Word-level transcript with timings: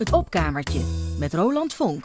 Het 0.00 0.12
opkamertje 0.12 0.80
met 1.18 1.34
Roland 1.34 1.74
Vonk. 1.74 2.04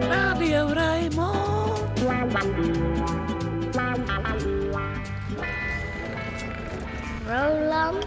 Radio 0.00 0.66
Rijnmond. 0.72 1.80
Roland. 7.26 8.06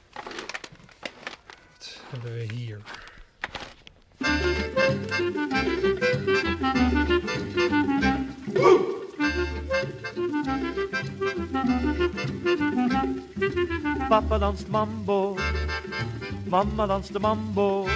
Hebben 2.11 2.33
we 2.33 2.53
hier? 2.53 2.81
Papa 14.09 14.37
danst 14.37 14.67
mambo, 14.67 15.35
mama 16.49 16.85
danst 16.85 17.13
de 17.13 17.19
mambo. 17.19 17.87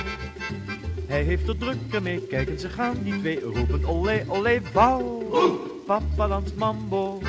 Hij 1.08 1.24
heeft 1.24 1.48
er 1.48 2.02
mee, 2.02 2.22
kijk 2.28 2.48
en 2.48 2.60
ze 2.60 2.70
gaan 2.70 3.04
die 3.04 3.20
twee 3.20 3.40
roepen 3.40 3.86
olé 3.86 4.26
olé 4.28 4.62
wauw. 4.74 5.24
Papa 5.86 6.28
danst 6.28 6.56
mambo, 6.56 7.22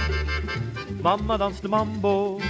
mama 1.02 1.36
danst 1.36 1.62
de 1.62 1.68
mambo. 1.68 2.41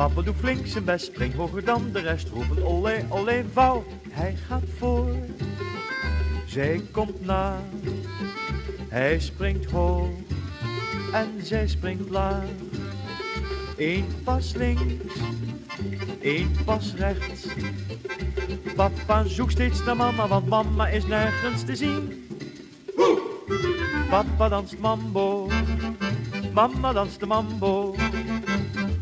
Papa 0.00 0.22
doet 0.22 0.36
flink 0.36 0.66
zijn 0.66 0.84
best, 0.84 1.06
springt 1.06 1.36
hoger 1.36 1.64
dan 1.64 1.90
de 1.92 1.98
rest, 1.98 2.28
roepen 2.28 2.64
olé 2.64 3.06
olé 3.08 3.44
wauw. 3.52 3.84
Hij 4.10 4.36
gaat 4.46 4.62
voor, 4.78 5.16
zij 6.46 6.82
komt 6.92 7.24
na. 7.24 7.62
Hij 8.88 9.18
springt 9.18 9.70
hoog 9.70 10.08
en 11.12 11.28
zij 11.42 11.68
springt 11.68 12.10
laag. 12.10 12.44
Eén 13.76 14.06
pas 14.24 14.54
links, 14.54 15.14
één 16.20 16.50
pas 16.64 16.94
rechts. 16.94 17.46
Papa 18.76 19.24
zoekt 19.24 19.52
steeds 19.52 19.84
naar 19.84 19.96
mama, 19.96 20.28
want 20.28 20.48
mama 20.48 20.88
is 20.88 21.06
nergens 21.06 21.64
te 21.64 21.76
zien. 21.76 22.26
Papa 24.10 24.48
danst 24.48 24.78
mambo, 24.78 25.48
mama 26.52 26.92
danst 26.92 27.20
de 27.20 27.26
mambo. 27.26 27.94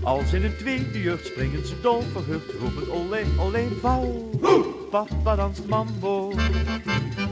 Als 0.09 0.33
in 0.33 0.45
een 0.45 0.57
tweede 0.57 1.03
jeugd 1.03 1.27
springen 1.27 1.67
ze 1.67 1.81
dol 1.81 2.03
verheugd, 2.13 2.53
roepen 2.61 2.93
olé, 2.93 3.25
olé, 3.39 3.69
vouw. 3.81 4.31
Papa 4.91 5.37
danst 5.37 5.67
mambo, 5.67 6.33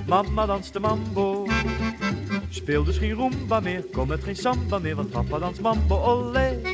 mama 0.07 0.47
danst 0.47 0.73
de 0.73 0.81
mambo. 0.81 1.47
Speel 2.49 2.85
dus 2.85 2.99
geen 2.99 3.15
rumba 3.15 3.61
meer, 3.61 3.85
kom 3.93 4.09
met 4.09 4.25
geen 4.25 4.37
samba 4.37 4.79
meer, 4.79 4.97
want 4.97 5.11
papa 5.11 5.39
danst 5.39 5.61
mambo, 5.61 5.97
olé. 5.97 6.66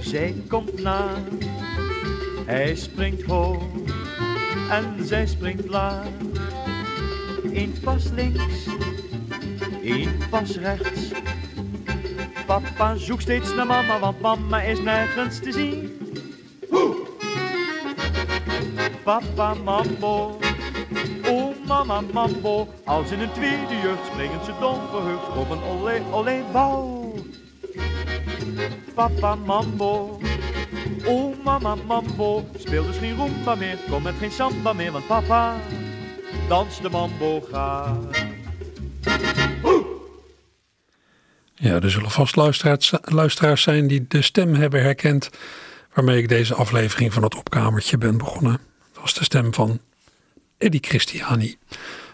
Zij 0.00 0.34
komt 0.48 0.82
na. 0.82 1.08
Hij 2.46 2.74
springt 2.74 3.22
hoog 3.22 3.62
en 4.70 5.06
zij 5.06 5.26
springt 5.26 5.68
laag. 5.68 6.06
Eén 7.52 7.74
pas 7.82 8.10
links, 8.14 8.68
één 9.82 10.18
pas 10.30 10.56
rechts. 10.56 11.10
Papa 12.46 12.96
zoekt 12.96 13.22
steeds 13.22 13.54
naar 13.54 13.66
mama, 13.66 13.98
want 13.98 14.20
mama 14.20 14.62
is 14.62 14.80
nergens 14.80 15.38
te 15.38 15.52
zien. 15.52 15.90
Papa 19.02 19.54
mambo, 19.54 20.38
oh 21.28 21.66
mama 21.66 22.00
mambo. 22.12 22.68
Als 22.84 23.10
in 23.10 23.20
een 23.20 23.32
tweede 23.32 23.76
jeugd 23.82 24.06
springen 24.12 24.44
ze 24.44 24.52
dom 24.60 24.80
verheugd 24.90 25.36
op 25.36 25.50
een 25.50 25.62
olé 25.62 26.02
olé 26.12 26.42
wauw. 26.52 26.93
Papa 28.94 29.34
mambo, 29.34 30.20
oh 31.06 31.44
mama 31.44 31.74
mambo. 31.74 32.46
Speel 32.58 32.84
dus 32.86 32.96
geen 32.96 33.16
rumba 33.16 33.54
meer, 33.54 33.78
kom 33.90 34.02
met 34.02 34.14
geen 34.18 34.30
samba 34.30 34.72
meer, 34.72 34.92
want 34.92 35.06
papa 35.06 35.56
dans 36.48 36.80
de 36.80 36.90
mambo 36.90 37.40
gaat. 37.40 38.22
Ja, 41.54 41.80
er 41.80 41.90
zullen 41.90 42.10
vast 42.10 42.36
luisteraars, 42.36 42.92
luisteraars 43.00 43.62
zijn 43.62 43.86
die 43.86 44.04
de 44.08 44.22
stem 44.22 44.54
hebben 44.54 44.82
herkend 44.82 45.30
waarmee 45.94 46.18
ik 46.18 46.28
deze 46.28 46.54
aflevering 46.54 47.12
van 47.12 47.22
het 47.22 47.34
opkamertje 47.34 47.98
ben 47.98 48.18
begonnen. 48.18 48.60
Dat 48.92 49.02
was 49.02 49.14
de 49.14 49.24
stem 49.24 49.54
van 49.54 49.80
Eddie 50.58 50.84
Christiani. 50.84 51.56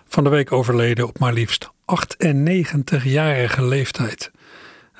Van 0.07 0.25
de 0.25 0.31
week 0.31 0.53
overleden 0.53 1.07
op 1.09 1.19
maar 1.19 1.33
liefst 1.33 1.71
98-jarige 1.71 3.65
leeftijd. 3.65 4.31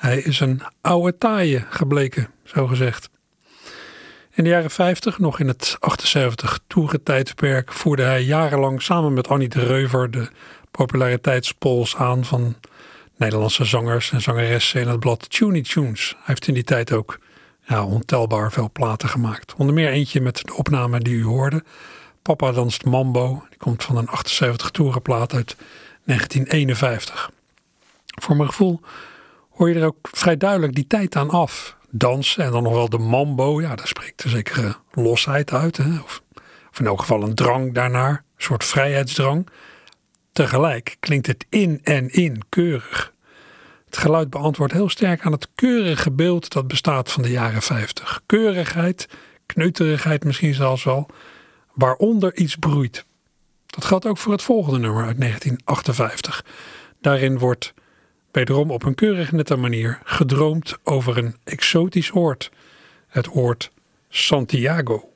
Hij 0.01 0.17
is 0.17 0.39
een 0.39 0.61
oude 0.81 1.17
taaie 1.17 1.65
gebleken, 1.69 2.29
zo 2.43 2.67
gezegd. 2.67 3.09
In 4.33 4.43
de 4.43 4.49
jaren 4.49 4.71
50, 4.71 5.19
nog 5.19 5.39
in 5.39 5.47
het 5.47 5.77
78 5.79 6.59
toerentijdperk, 6.67 7.73
voerde 7.73 8.03
hij 8.03 8.23
jarenlang 8.23 8.81
samen 8.81 9.13
met 9.13 9.27
Annie 9.27 9.49
de 9.49 9.65
Reuver 9.65 10.11
de 10.11 10.29
populariteitspols 10.71 11.95
aan 11.95 12.25
van 12.25 12.55
Nederlandse 13.17 13.65
zangers 13.65 14.11
en 14.11 14.21
zangeressen 14.21 14.81
in 14.81 14.87
het 14.87 14.99
blad 14.99 15.29
Tuny 15.29 15.61
Tunes. 15.61 16.09
Hij 16.09 16.23
heeft 16.25 16.47
in 16.47 16.53
die 16.53 16.63
tijd 16.63 16.91
ook 16.91 17.19
ontelbaar 17.67 18.51
veel 18.51 18.69
platen 18.71 19.09
gemaakt. 19.09 19.53
Onder 19.57 19.75
meer 19.75 19.89
eentje 19.89 20.21
met 20.21 20.35
de 20.45 20.53
opname 20.53 20.99
die 20.99 21.15
u 21.15 21.23
hoorde. 21.23 21.63
Papa 22.21 22.51
danst 22.51 22.85
Mambo. 22.85 23.45
Die 23.49 23.57
komt 23.57 23.83
van 23.83 23.97
een 23.97 24.07
78 24.07 24.69
toerenplaat 24.69 25.33
uit 25.33 25.55
1951. 26.03 27.31
Voor 28.21 28.35
mijn 28.35 28.49
gevoel 28.49 28.81
hoor 29.51 29.69
je 29.69 29.75
er 29.75 29.85
ook 29.85 30.09
vrij 30.11 30.37
duidelijk 30.37 30.75
die 30.75 30.87
tijd 30.87 31.15
aan 31.15 31.29
af. 31.29 31.77
Dansen 31.89 32.43
en 32.43 32.51
dan 32.51 32.63
nog 32.63 32.73
wel 32.73 32.89
de 32.89 32.97
mambo. 32.97 33.61
Ja, 33.61 33.75
daar 33.75 33.87
spreekt 33.87 34.23
een 34.23 34.29
zekere 34.29 34.75
losheid 34.91 35.53
uit. 35.53 35.77
Hè? 35.77 35.99
Of, 36.03 36.21
of 36.71 36.79
in 36.79 36.85
elk 36.85 36.99
geval 36.99 37.23
een 37.23 37.35
drang 37.35 37.73
daarnaar. 37.73 38.11
Een 38.11 38.43
soort 38.43 38.63
vrijheidsdrang. 38.63 39.47
Tegelijk 40.31 40.95
klinkt 40.99 41.27
het 41.27 41.45
in 41.49 41.79
en 41.83 42.09
in 42.09 42.41
keurig. 42.49 43.13
Het 43.85 43.97
geluid 43.97 44.29
beantwoordt 44.29 44.73
heel 44.73 44.89
sterk 44.89 45.25
aan 45.25 45.31
het 45.31 45.47
keurige 45.55 46.11
beeld 46.11 46.51
dat 46.51 46.67
bestaat 46.67 47.11
van 47.11 47.23
de 47.23 47.31
jaren 47.31 47.61
50. 47.61 48.21
Keurigheid, 48.25 49.07
kneuterigheid 49.45 50.23
misschien 50.23 50.53
zelfs 50.53 50.83
wel, 50.83 51.09
waaronder 51.73 52.35
iets 52.35 52.55
broeit. 52.55 53.05
Dat 53.65 53.85
geldt 53.85 54.05
ook 54.05 54.17
voor 54.17 54.31
het 54.31 54.41
volgende 54.41 54.79
nummer 54.79 55.05
uit 55.05 55.19
1958. 55.19 56.45
Daarin 57.01 57.37
wordt 57.37 57.73
wederom 58.31 58.71
op 58.71 58.83
een 58.83 58.95
keurig 58.95 59.31
nette 59.31 59.55
manier 59.55 59.99
gedroomd 60.03 60.77
over 60.83 61.17
een 61.17 61.35
exotisch 61.43 62.13
oord. 62.13 62.51
Het 63.07 63.35
oord 63.35 63.71
Santiago. 64.09 65.09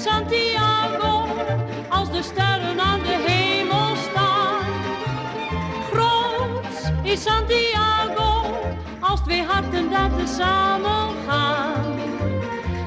daar 10.01 10.17
tezamen 10.17 11.09
gaan. 11.27 11.85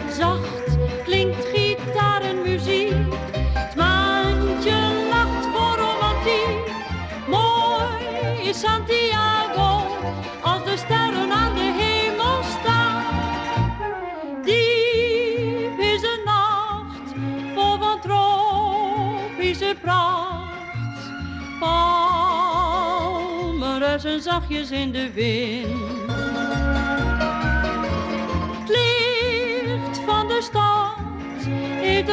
Zacht 0.09 0.77
klinkt 1.03 1.45
gitarenmuziek, 1.53 2.93
het 3.53 3.75
maandje 3.75 5.07
lacht 5.09 5.45
voor 5.53 5.77
romantiek. 5.77 6.71
Mooi 7.27 8.05
is 8.49 8.59
Santiago 8.59 9.85
als 10.41 10.63
de 10.63 10.77
sterren 10.77 11.31
aan 11.31 11.55
de 11.55 11.73
hemel 11.79 12.43
staan. 12.59 13.03
Diep 14.43 15.79
is 15.79 16.01
de 16.01 16.21
nacht 16.25 17.13
vol 17.53 17.77
van 17.77 17.99
tropische 18.01 19.75
pracht. 19.81 21.11
Palmen 21.59 22.59
ruisen 23.79 24.21
zachtjes 24.21 24.71
in 24.71 24.91
de 24.91 25.11
wind. 25.13 26.02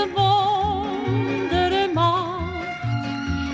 Heeft 0.00 0.16
een 0.16 0.22
wondere 0.22 1.90
macht. 1.94 2.78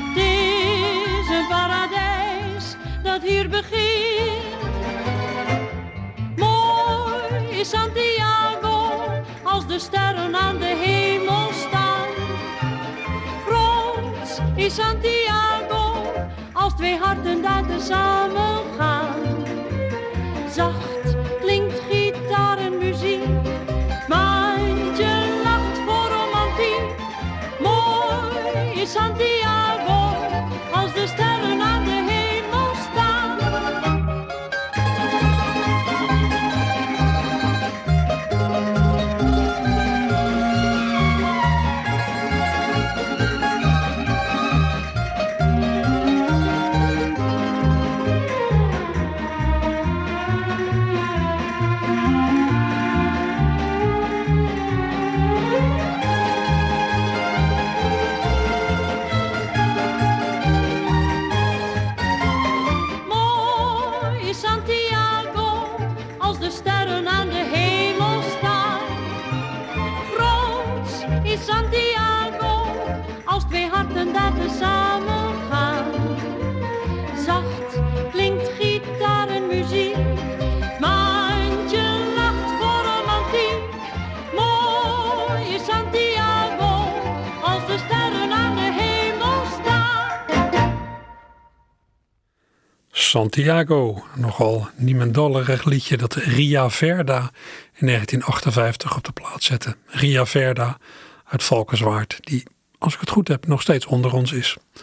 Het 0.08 0.16
is 0.16 1.28
een 1.28 1.46
paradijs 1.48 2.76
dat 3.02 3.22
hier 3.22 3.48
begint. 3.48 4.44
Mooi 6.36 7.60
is 7.60 7.70
Santiago 7.70 9.02
als 9.42 9.66
de 9.66 9.78
sterren 9.78 10.36
aan 10.36 10.58
de 10.58 10.76
hemel 10.84 11.52
staan. 11.52 12.08
Groot 13.46 14.40
is 14.54 14.74
Santiago 14.74 16.12
als 16.52 16.74
twee 16.74 16.98
harten 16.98 17.42
daar 17.42 17.66
tezamen 17.66 18.65
Santiago, 93.16 94.04
nogal 94.14 94.68
niemendallerig 94.74 95.64
liedje 95.64 95.96
dat 95.96 96.14
Ria 96.14 96.70
Verda 96.70 97.30
in 97.74 97.86
1958 97.86 98.96
op 98.96 99.04
de 99.04 99.12
plaats 99.12 99.46
zette. 99.46 99.76
Ria 99.86 100.26
Verda 100.26 100.78
uit 101.24 101.42
Valkenswaard, 101.42 102.18
die, 102.20 102.42
als 102.78 102.94
ik 102.94 103.00
het 103.00 103.10
goed 103.10 103.28
heb, 103.28 103.46
nog 103.46 103.62
steeds 103.62 103.86
onder 103.86 104.12
ons 104.12 104.32
is. 104.32 104.56
Een 104.74 104.82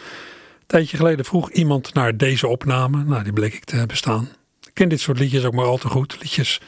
tijdje 0.67 0.97
geleden 0.97 1.25
vroeg 1.25 1.51
iemand 1.51 1.93
naar 1.93 2.17
deze 2.17 2.47
opname, 2.47 3.03
nou 3.03 3.23
die 3.23 3.33
bleek 3.33 3.53
ik 3.53 3.63
te 3.63 3.85
bestaan. 3.87 4.29
Ik 4.65 4.73
ken 4.73 4.89
dit 4.89 4.99
soort 4.99 5.19
liedjes 5.19 5.43
ook 5.45 5.53
maar 5.53 5.65
al 5.65 5.77
te 5.77 5.89
goed. 5.89 6.17
Liedjes 6.19 6.61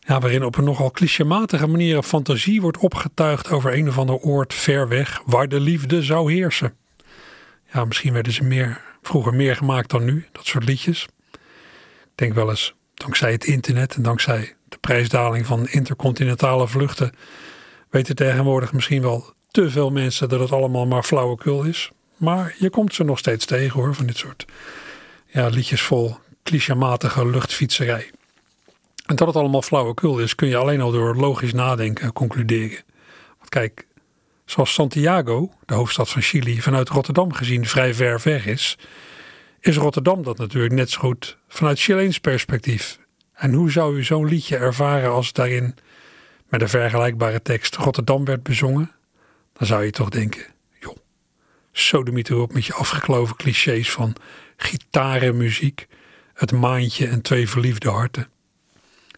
ja, 0.00 0.20
waarin 0.20 0.44
op 0.44 0.56
een 0.56 0.64
nogal 0.64 0.90
clichématige 0.90 1.66
manier 1.66 1.96
een 1.96 2.02
fantasie 2.02 2.60
wordt 2.60 2.78
opgetuigd 2.78 3.50
over 3.50 3.74
een 3.74 3.88
of 3.88 3.98
ander 3.98 4.16
oord 4.16 4.54
ver 4.54 4.88
weg 4.88 5.22
waar 5.26 5.48
de 5.48 5.60
liefde 5.60 6.02
zou 6.02 6.32
heersen. 6.32 6.76
Ja, 7.72 7.84
misschien 7.84 8.12
werden 8.12 8.32
ze 8.32 8.44
meer, 8.44 8.80
vroeger 9.06 9.34
meer 9.34 9.56
gemaakt 9.56 9.90
dan 9.90 10.04
nu, 10.04 10.26
dat 10.32 10.46
soort 10.46 10.64
liedjes. 10.64 11.06
Ik 12.02 12.12
denk 12.14 12.34
wel 12.34 12.50
eens, 12.50 12.74
dankzij 12.94 13.32
het 13.32 13.44
internet 13.44 13.94
en 13.94 14.02
dankzij 14.02 14.54
de 14.68 14.78
prijsdaling 14.78 15.46
van 15.46 15.68
intercontinentale 15.68 16.68
vluchten, 16.68 17.12
weten 17.90 18.14
tegenwoordig 18.14 18.72
misschien 18.72 19.02
wel 19.02 19.32
te 19.50 19.70
veel 19.70 19.90
mensen 19.90 20.28
dat 20.28 20.40
het 20.40 20.52
allemaal 20.52 20.86
maar 20.86 21.02
flauwekul 21.02 21.62
is. 21.62 21.90
Maar 22.16 22.54
je 22.58 22.70
komt 22.70 22.94
ze 22.94 23.04
nog 23.04 23.18
steeds 23.18 23.44
tegen 23.44 23.80
hoor, 23.80 23.94
van 23.94 24.06
dit 24.06 24.16
soort 24.16 24.44
ja, 25.26 25.48
liedjes 25.48 25.82
vol 25.82 26.16
clichématige 26.42 27.26
luchtfietserij. 27.26 28.10
En 29.06 29.16
dat 29.16 29.26
het 29.26 29.36
allemaal 29.36 29.62
flauwekul 29.62 30.18
is, 30.18 30.34
kun 30.34 30.48
je 30.48 30.56
alleen 30.56 30.80
al 30.80 30.90
door 30.90 31.16
logisch 31.16 31.52
nadenken 31.52 32.12
concluderen. 32.12 32.82
Want 33.38 33.48
kijk, 33.48 33.86
zoals 34.46 34.72
Santiago, 34.72 35.52
de 35.64 35.74
hoofdstad 35.74 36.10
van 36.10 36.22
Chili, 36.22 36.62
vanuit 36.62 36.88
Rotterdam 36.88 37.32
gezien 37.32 37.66
vrij 37.66 37.94
ver 37.94 38.20
weg 38.24 38.46
is, 38.46 38.78
is 39.60 39.76
Rotterdam 39.76 40.22
dat 40.22 40.38
natuurlijk 40.38 40.74
net 40.74 40.90
zo 40.90 41.00
goed 41.00 41.38
vanuit 41.48 41.80
Chileens 41.80 42.18
perspectief. 42.18 42.98
En 43.32 43.52
hoe 43.52 43.70
zou 43.70 43.96
u 43.96 44.04
zo'n 44.04 44.28
liedje 44.28 44.56
ervaren 44.56 45.10
als 45.10 45.32
daarin 45.32 45.74
met 46.48 46.60
een 46.60 46.68
vergelijkbare 46.68 47.42
tekst 47.42 47.76
Rotterdam 47.76 48.24
werd 48.24 48.42
bezongen? 48.42 48.90
Dan 49.52 49.66
zou 49.66 49.84
je 49.84 49.90
toch 49.90 50.08
denken, 50.08 50.42
joh, 50.80 50.96
sodemiet 51.72 52.30
erop 52.30 52.52
met 52.52 52.64
je 52.64 52.74
afgekloven 52.74 53.36
clichés 53.36 53.90
van 53.90 54.16
gitarenmuziek, 54.56 55.86
het 56.34 56.52
maantje 56.52 57.06
en 57.06 57.22
twee 57.22 57.48
verliefde 57.48 57.90
harten. 57.90 58.28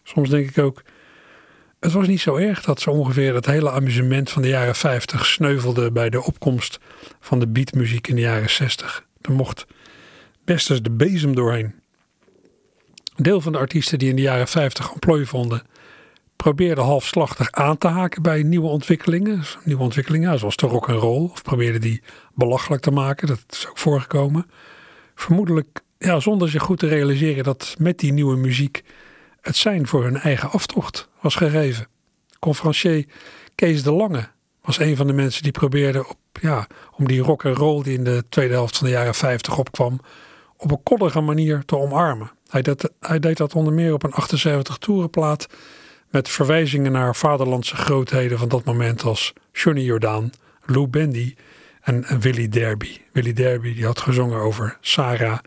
Soms 0.03 0.31
denk 0.31 0.49
ik 0.49 0.59
ook, 0.59 0.83
het 1.81 1.93
was 1.93 2.07
niet 2.07 2.21
zo 2.21 2.37
erg 2.37 2.63
dat 2.63 2.81
zo 2.81 2.91
ongeveer 2.91 3.35
het 3.35 3.47
hele 3.47 3.71
amusement 3.71 4.31
van 4.31 4.43
de 4.43 4.49
jaren 4.49 4.75
50 4.75 5.27
sneuvelde 5.27 5.93
bij 5.93 6.11
de 6.11 6.25
opkomst 6.25 6.79
van 7.21 7.39
de 7.39 7.49
beatmuziek 7.49 8.09
in 8.09 8.15
de 8.15 8.21
jaren 8.21 8.51
60. 8.51 9.05
Er 9.21 9.33
mocht 9.33 9.67
best 10.45 10.71
eens 10.71 10.83
de 10.83 10.91
bezem 10.91 11.35
doorheen. 11.35 11.75
Een 13.17 13.25
deel 13.25 13.41
van 13.41 13.53
de 13.53 13.59
artiesten 13.59 13.99
die 13.99 14.09
in 14.09 14.17
de 14.17 14.23
jaren 14.23 14.49
50 14.49 14.93
ontplooi 14.93 15.27
vonden, 15.27 15.63
probeerden 16.37 16.85
halfslachtig 16.85 17.51
aan 17.51 17.79
te 17.79 17.89
haken 17.89 18.23
bij 18.23 18.43
nieuwe 18.43 18.69
ontwikkelingen. 18.69 19.43
Nieuwe 19.65 19.83
ontwikkelingen, 19.83 20.39
zoals 20.39 20.57
de 20.57 20.67
rock 20.67 20.89
and 20.89 21.01
roll, 21.01 21.29
of 21.31 21.43
probeerden 21.43 21.81
die 21.81 22.03
belachelijk 22.35 22.83
te 22.83 22.91
maken. 22.91 23.27
Dat 23.27 23.45
is 23.51 23.67
ook 23.69 23.79
voorgekomen. 23.79 24.51
Vermoedelijk 25.15 25.81
ja, 25.99 26.21
zonder 26.21 26.49
zich 26.49 26.63
goed 26.63 26.79
te 26.79 26.87
realiseren 26.87 27.45
dat 27.45 27.75
met 27.79 27.99
die 27.99 28.13
nieuwe 28.13 28.37
muziek 28.37 28.83
het 29.49 29.57
zijn 29.57 29.87
voor 29.87 30.05
hun 30.05 30.17
eigen 30.17 30.51
aftocht 30.51 31.09
was 31.21 31.35
gegeven. 31.35 31.87
Conferencier 32.39 33.07
Kees 33.55 33.83
de 33.83 33.93
Lange 33.93 34.29
was 34.63 34.79
een 34.79 34.97
van 34.97 35.07
de 35.07 35.13
mensen 35.13 35.43
die 35.43 35.53
probeerde 35.53 36.09
op, 36.09 36.17
ja, 36.41 36.67
om 36.93 37.07
die 37.07 37.21
rock 37.21 37.47
and 37.47 37.57
roll 37.57 37.83
die 37.83 37.97
in 37.97 38.05
de 38.05 38.25
tweede 38.29 38.55
helft 38.55 38.77
van 38.77 38.87
de 38.87 38.93
jaren 38.93 39.15
50 39.15 39.59
opkwam, 39.59 40.01
op 40.57 40.71
een 40.71 40.83
koddige 40.83 41.21
manier 41.21 41.63
te 41.65 41.79
omarmen. 41.79 42.31
Hij 42.49 42.63
deed, 42.63 42.91
hij 43.01 43.19
deed 43.19 43.37
dat 43.37 43.55
onder 43.55 43.73
meer 43.73 43.93
op 43.93 44.03
een 44.03 44.13
78 44.13 44.77
toerenplaat 44.77 45.47
met 46.11 46.29
verwijzingen 46.29 46.93
naar 46.93 47.17
vaderlandse 47.17 47.77
grootheden 47.77 48.39
van 48.39 48.49
dat 48.49 48.65
moment 48.65 49.03
als 49.03 49.33
Johnny 49.53 49.83
Jordaan, 49.83 50.31
Lou 50.65 50.87
Bendy 50.87 51.35
en, 51.81 52.21
Willy 52.21 52.49
Derby. 52.49 53.01
Willy 53.13 53.33
Derby 53.33 53.75
die 53.75 53.85
had 53.85 54.01
gezongen 54.01 54.41
over 54.41 54.79
Sarah, 54.81 55.39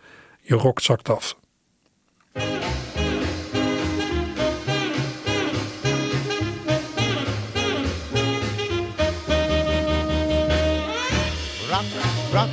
je 0.41 0.55
rok 0.55 0.79
zakt 0.79 1.10
af. 1.10 1.36
Rock, 12.33 12.50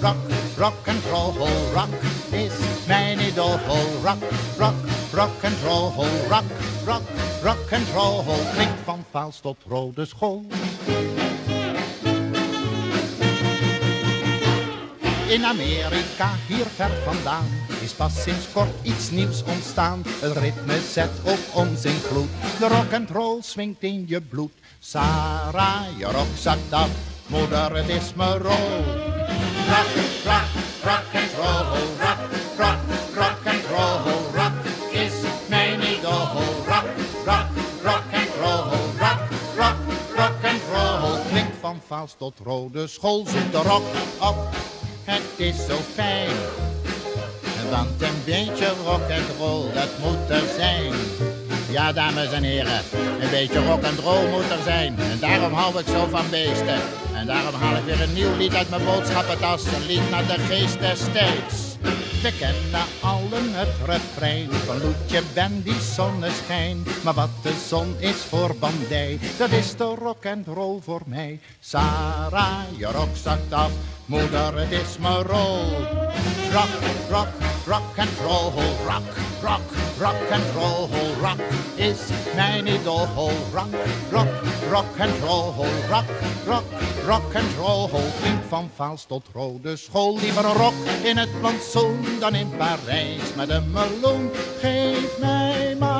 rock, 0.00 0.16
rock 0.56 0.88
and 0.88 1.04
roll, 1.10 1.36
rock 1.74 1.90
is 2.30 2.52
mijn 2.86 3.18
idool. 3.18 3.58
Rock, 4.02 4.22
rock, 4.58 4.74
rock 5.12 5.44
and 5.44 5.56
roll, 5.64 5.92
rock, 6.28 6.44
rock, 6.84 7.02
rock 7.42 7.72
and 7.72 7.88
roll. 7.94 8.24
Klinkt 8.54 8.80
van 8.84 9.04
Vaals 9.10 9.40
tot 9.40 9.56
Rode 9.68 10.04
School. 10.06 10.44
In 15.28 15.44
Amerika, 15.44 16.30
hier 16.46 16.66
ver 16.66 16.90
vandaan, 17.04 17.44
is 17.82 17.92
pas 17.92 18.22
sinds 18.22 18.52
kort 18.52 18.68
iets 18.82 19.10
nieuws 19.10 19.42
ontstaan. 19.44 20.02
Het 20.20 20.36
ritme 20.36 20.80
zet 20.92 21.10
op 21.24 21.38
ons 21.52 21.84
in 21.84 22.00
gloed, 22.08 22.28
de 22.58 22.68
rock 22.68 22.92
and 22.92 23.10
roll 23.10 23.42
swingt 23.42 23.82
in 23.82 24.04
je 24.08 24.20
bloed. 24.20 24.52
Sarah, 24.78 25.84
je 25.98 26.04
rok 26.04 26.26
zakt 26.36 26.72
af, 26.72 26.90
moeder, 27.32 27.76
het 27.76 27.88
is 27.88 28.14
me 28.14 28.38
rol. 28.38 28.84
Rock, 29.72 29.90
rock, 30.24 30.48
rock 30.84 31.06
and 31.20 31.32
roll, 31.40 31.66
rock, 32.04 32.20
rock, 32.58 32.80
rock 33.14 33.38
and 33.44 33.64
roll, 33.74 34.00
rock 34.34 34.52
is 34.90 35.12
mijn 35.48 35.80
idool. 35.80 36.28
Rock, 36.66 36.86
rock, 37.24 37.46
rock 37.82 38.04
and 38.12 38.30
roll, 38.40 38.64
rock, 38.98 39.20
rock, 39.56 39.76
rock 40.16 40.44
and 40.44 40.60
roll. 40.72 41.20
Klinkt 41.30 41.56
van 41.60 41.80
Vaals 41.86 42.14
tot 42.18 42.34
Rode 42.44 42.86
School, 42.86 43.26
zoek 43.26 43.52
de 43.52 43.62
rock 43.68 43.86
op, 44.20 44.36
het 45.04 45.22
is 45.36 45.56
zo 45.68 45.76
fijn. 45.94 46.36
Want 47.70 48.02
een 48.02 48.20
beetje 48.24 48.72
rock 48.84 49.10
and 49.10 49.38
roll, 49.38 49.72
dat 49.72 49.98
moet 49.98 50.30
er 50.30 50.44
zijn. 50.56 50.92
Ja, 51.72 51.92
dames 51.92 52.32
en 52.32 52.42
heren, 52.42 52.82
een 53.20 53.30
beetje 53.30 53.66
rock 53.66 53.84
and 53.84 53.98
roll 53.98 54.30
moet 54.30 54.50
er 54.50 54.62
zijn. 54.64 54.98
En 54.98 55.18
daarom 55.20 55.52
hou 55.52 55.78
ik 55.78 55.86
zo 55.86 56.06
van 56.10 56.30
beesten. 56.30 56.80
En 57.14 57.26
daarom 57.26 57.54
haal 57.54 57.76
ik 57.76 57.84
weer 57.84 58.00
een 58.00 58.12
nieuw 58.12 58.36
lied 58.36 58.54
uit 58.54 58.70
mijn 58.70 58.84
boodschappentas. 58.84 59.64
Een 59.64 59.86
lied 59.86 60.10
naar 60.10 60.26
de 60.26 60.38
geest 60.38 60.80
des 60.80 61.00
tijds. 61.12 61.76
We 62.22 62.32
kennen 62.38 62.86
allen 63.00 63.54
het 63.54 63.68
refrein 63.86 64.50
van 64.50 64.80
Loetje 64.82 65.22
Ben 65.34 65.62
die 65.62 65.80
zonneschijn. 65.80 66.84
Maar 67.04 67.14
wat 67.14 67.30
de 67.42 67.64
zon 67.68 67.94
is 67.98 68.16
voor 68.16 68.56
bandij, 68.56 69.18
dat 69.38 69.50
is 69.50 69.76
de 69.76 69.84
rock 69.84 70.26
and 70.26 70.46
roll 70.46 70.80
voor 70.80 71.02
mij. 71.06 71.40
Sarah, 71.60 72.62
je 72.76 72.86
rok 72.86 73.16
zakt 73.22 73.52
af, 73.52 73.70
moeder, 74.12 74.72
is 74.72 74.98
mijn 74.98 75.22
rol. 75.22 75.60
Rock, 76.52 76.72
rock, 77.10 77.28
rock 77.66 77.96
and 77.96 78.10
roll, 78.24 78.52
rock, 78.86 79.08
rock, 79.42 79.60
rock 79.98 80.30
and 80.30 80.44
roll, 80.54 80.88
rock 81.20 81.40
is 81.74 81.98
mijn 82.34 82.66
idool. 82.66 83.06
Rock, 83.52 83.72
rock, 84.10 84.28
rock 84.70 84.98
and 84.98 85.12
roll, 85.24 85.52
rock, 85.88 86.04
rock, 86.46 86.64
rock 87.06 87.34
and 87.34 87.56
roll. 87.58 87.88
Klinkt 88.20 88.46
van 88.48 88.70
Vaals 88.74 89.04
tot 89.04 89.26
Rode 89.32 89.76
School, 89.76 90.18
liever 90.18 90.44
een 90.44 90.52
rock 90.52 90.74
in 91.02 91.16
het 91.16 91.40
plantsoen 91.40 92.04
dan 92.20 92.34
in 92.34 92.50
Parijs 92.56 93.34
met 93.36 93.48
een 93.48 93.70
meloen. 93.70 94.30
Geef 94.60 95.18
mij 95.18 95.76
maar 95.78 95.91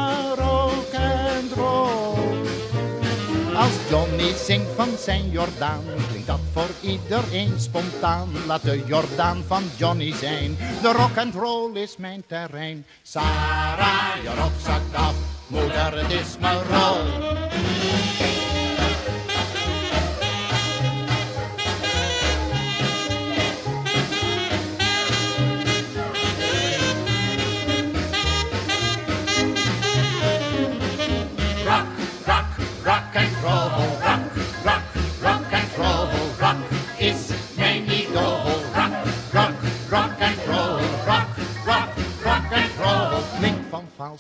Johnny 3.93 4.33
zingt 4.37 4.71
van 4.77 4.89
zijn 4.99 5.31
Jordaan, 5.31 5.83
klinkt 6.09 6.27
dat 6.27 6.41
voor 6.53 6.69
iedereen 6.81 7.61
spontaan. 7.61 8.29
Laat 8.47 8.63
de 8.63 8.83
Jordaan 8.87 9.43
van 9.47 9.63
Johnny 9.77 10.13
zijn, 10.13 10.57
de 10.83 10.93
rock 10.93 11.19
and 11.19 11.35
roll 11.35 11.77
is 11.77 11.97
mijn 11.97 12.25
terrein. 12.27 12.87
Sarah, 13.03 14.23
je 14.23 14.35
rok 14.41 14.53
zakt 14.65 14.95
af, 14.95 15.15
moeder, 15.47 15.99
het 15.99 16.13
is 16.13 16.37
mijn 16.41 16.59
rol. 16.63 18.42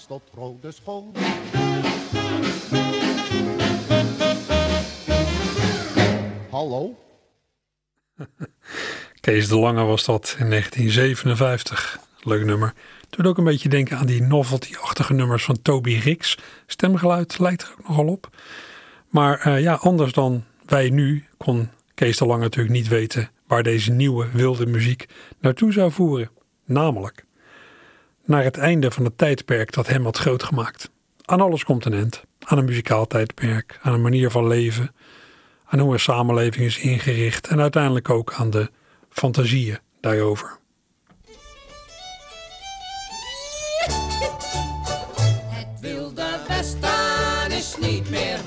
Tot 0.00 0.22
Rode 0.34 0.70
School. 0.70 1.12
Hallo? 6.50 6.96
Kees 9.20 9.48
de 9.48 9.58
Lange 9.58 9.84
was 9.84 10.04
dat 10.04 10.36
in 10.38 10.50
1957. 10.50 11.98
Leuk 12.20 12.44
nummer. 12.44 12.74
Doet 13.10 13.26
ook 13.26 13.38
een 13.38 13.44
beetje 13.44 13.68
denken 13.68 13.96
aan 13.98 14.06
die 14.06 14.22
novelty-achtige 14.22 15.12
nummers 15.12 15.44
van 15.44 15.62
Toby 15.62 15.94
Rix. 15.94 16.38
Stemgeluid 16.66 17.38
lijkt 17.38 17.62
er 17.62 17.72
ook 17.72 17.88
nogal 17.88 18.06
op. 18.06 18.36
Maar 19.08 19.40
eh, 19.40 19.60
ja, 19.60 19.74
anders 19.74 20.12
dan 20.12 20.44
wij 20.66 20.90
nu 20.90 21.24
kon 21.36 21.70
Kees 21.94 22.16
de 22.16 22.26
Lange 22.26 22.42
natuurlijk 22.42 22.74
niet 22.74 22.88
weten 22.88 23.30
waar 23.46 23.62
deze 23.62 23.90
nieuwe 23.90 24.28
wilde 24.32 24.66
muziek 24.66 25.06
naartoe 25.40 25.72
zou 25.72 25.92
voeren. 25.92 26.30
Namelijk 26.64 27.24
naar 28.24 28.44
het 28.44 28.56
einde 28.56 28.90
van 28.90 29.04
het 29.04 29.18
tijdperk 29.18 29.72
dat 29.72 29.86
hem 29.86 30.04
had 30.04 30.16
groot 30.16 30.42
gemaakt. 30.42 30.90
Aan 31.24 31.40
alles 31.40 31.64
komt 31.64 31.84
een 31.84 31.94
eind. 31.94 32.22
Aan 32.38 32.58
een 32.58 32.64
muzikaal 32.64 33.06
tijdperk, 33.06 33.78
aan 33.82 33.92
een 33.92 34.02
manier 34.02 34.30
van 34.30 34.46
leven, 34.46 34.94
aan 35.64 35.78
hoe 35.78 35.92
een 35.92 36.00
samenleving 36.00 36.66
is 36.66 36.78
ingericht 36.78 37.46
en 37.46 37.60
uiteindelijk 37.60 38.10
ook 38.10 38.32
aan 38.32 38.50
de 38.50 38.70
fantasieën 39.10 39.78
daarover. 40.00 40.58
Het 45.48 45.80
wilde 45.80 46.40
westen 46.48 47.50
is 47.50 47.76
niet 47.80 48.10
meer 48.10 48.38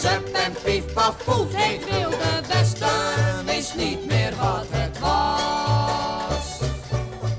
Zup 0.00 0.28
en 0.32 0.52
pief, 0.64 0.92
paf, 0.92 1.24
poef. 1.24 1.46
Het 1.52 1.90
wilde 1.90 2.16
westen 2.48 3.48
is 3.48 3.74
niet 3.74 4.06
meer 4.06 4.32
wat 4.40 4.66
het 4.70 4.98
was. 4.98 6.58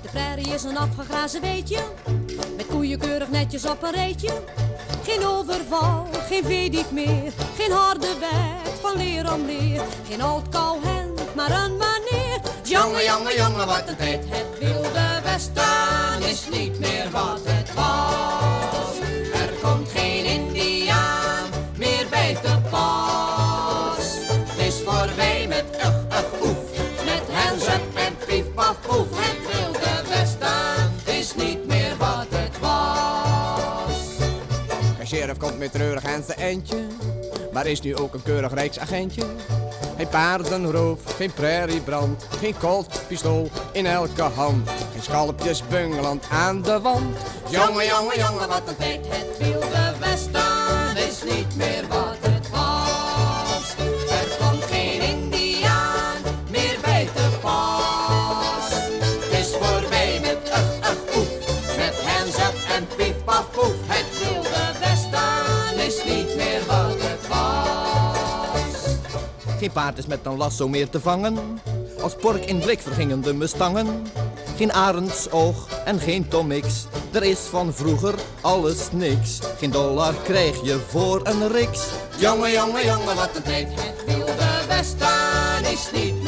De 0.01 0.09
prairie 0.11 0.53
is 0.53 0.63
een 0.63 0.77
afgegrazen 0.77 1.41
weetje, 1.41 1.77
met 2.57 2.65
koeien 2.67 2.99
keurig 2.99 3.29
netjes 3.29 3.65
op 3.65 3.83
een 3.83 3.91
rijtje. 3.91 4.29
Geen 5.03 5.25
overval, 5.25 6.07
geen 6.27 6.43
veedief 6.43 6.91
meer, 6.91 7.31
geen 7.57 7.71
harde 7.71 8.15
wet 8.19 8.79
van 8.81 8.97
leer 8.97 9.33
om 9.33 9.45
leer. 9.45 9.81
Geen 10.09 10.21
oud 10.21 10.49
kouhend, 10.49 11.35
maar 11.35 11.51
een 11.51 11.77
manier. 11.77 12.39
Jongen, 12.63 13.03
jongen, 13.03 13.35
jongen, 13.35 13.67
wat 13.67 13.87
een 13.87 13.95
tijd. 13.95 14.23
Het 14.27 14.59
wilde 14.59 15.21
westen 15.23 16.29
is 16.29 16.47
niet 16.51 16.79
meer 16.79 17.11
wat 17.11 17.39
het 17.43 17.73
was. 17.73 18.30
Komt 35.41 35.57
met 35.57 35.71
treurig 35.71 36.05
aan 36.05 36.23
zijn 36.23 36.37
eindje, 36.37 36.75
maar 37.51 37.65
is 37.65 37.81
nu 37.81 37.95
ook 37.95 38.13
een 38.13 38.23
keurig 38.23 38.53
rijksagentje. 38.53 39.23
Geen 39.97 40.07
paardenroof, 40.07 40.99
geen 41.15 41.33
prairiebrand, 41.33 42.27
geen 42.39 42.55
pistool 43.07 43.49
in 43.71 43.85
elke 43.85 44.21
hand. 44.21 44.69
Geen 44.91 45.01
schalpjes 45.01 45.63
bungeland 45.67 46.25
aan 46.31 46.61
de 46.61 46.79
wand. 46.79 47.17
Jongen, 47.49 47.85
jongen, 47.85 48.17
jongen, 48.17 48.47
wat 48.47 48.61
een 48.67 48.75
tijd. 48.75 49.05
Het 49.07 49.37
wilde 49.37 49.93
westen 49.99 51.07
is 51.07 51.23
niet 51.23 51.55
meer 51.55 51.87
wat 51.87 52.20
Geen 69.61 69.71
paard 69.71 69.97
is 69.97 70.05
met 70.05 70.19
een 70.23 70.37
lasso 70.37 70.67
meer 70.67 70.89
te 70.89 70.99
vangen. 70.99 71.37
Als 72.01 72.15
pork 72.15 72.45
in 72.45 72.59
blik 72.59 72.79
vergingen 72.79 73.21
de 73.21 73.33
mustangen. 73.33 74.07
Geen 74.57 74.73
arendsoog 74.73 75.67
en 75.85 75.99
geen 75.99 76.27
tomix. 76.27 76.85
Er 77.11 77.23
is 77.23 77.39
van 77.39 77.73
vroeger 77.73 78.15
alles 78.41 78.91
niks. 78.91 79.39
Geen 79.57 79.71
dollar 79.71 80.13
krijg 80.23 80.63
je 80.63 80.79
voor 80.87 81.19
een 81.23 81.51
riks. 81.51 81.87
Jongen, 82.17 82.51
jongen, 82.51 82.85
jongen, 82.85 83.15
wat 83.15 83.35
een 83.35 83.43
tijd. 83.43 83.67
Het 83.73 84.05
wilde 84.05 84.65
westen 84.67 85.71
is 85.71 85.89
niet 85.93 86.20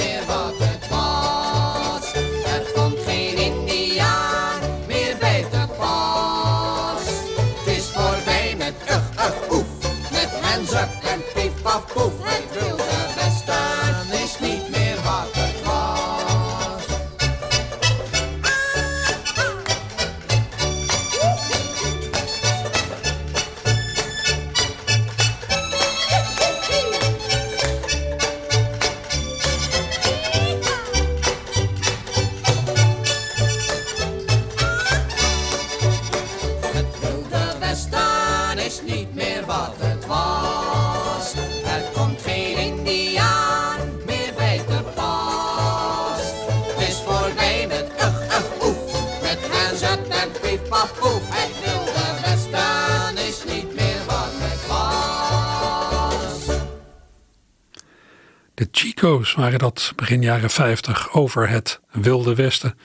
Chico's 58.83 59.33
waren 59.33 59.59
dat 59.59 59.93
begin 59.95 60.21
jaren 60.21 60.49
50 60.49 61.13
over 61.13 61.49
het 61.49 61.79
Wilde 61.91 62.35
Westen. 62.35 62.77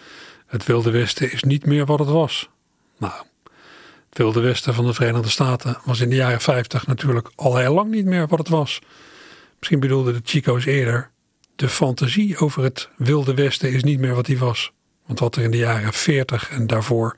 Het 0.47 0.65
Wilde 0.65 0.91
Westen 0.91 1.33
is 1.33 1.43
niet 1.43 1.67
meer 1.67 1.87
wat 1.87 1.99
het 1.99 2.09
was. 2.09 2.49
Nou, 2.99 3.13
het 4.09 4.19
Wilde 4.19 4.41
Westen 4.41 4.75
van 4.75 4.87
de 4.87 4.95
Verenigde 4.95 5.29
Staten 5.29 5.79
was 5.85 6.01
in 6.01 6.11
de 6.11 6.17
jaren 6.17 6.41
50 6.41 6.87
natuurlijk 6.87 7.31
al 7.35 7.57
heel 7.57 7.75
lang 7.75 7.91
niet 7.91 8.05
meer 8.05 8.27
wat 8.27 8.39
het 8.39 8.49
was. 8.49 8.79
Misschien 9.59 9.81
bedoelden 9.81 10.15
de 10.15 10.21
Chico's 10.25 10.65
eerder. 10.65 11.11
De 11.57 11.69
fantasie 11.69 12.39
over 12.39 12.63
het 12.63 12.89
Wilde 12.97 13.35
Westen 13.35 13.73
is 13.73 13.85
niet 13.85 14.01
meer 14.01 14.15
wat 14.15 14.27
die 14.27 14.39
was. 14.39 14.73
Want 15.07 15.19
wat 15.19 15.37
er 15.37 15.43
in 15.43 15.51
de 15.51 15.57
jaren 15.57 15.93
40 15.93 16.51
en 16.51 16.67
daarvoor 16.67 17.17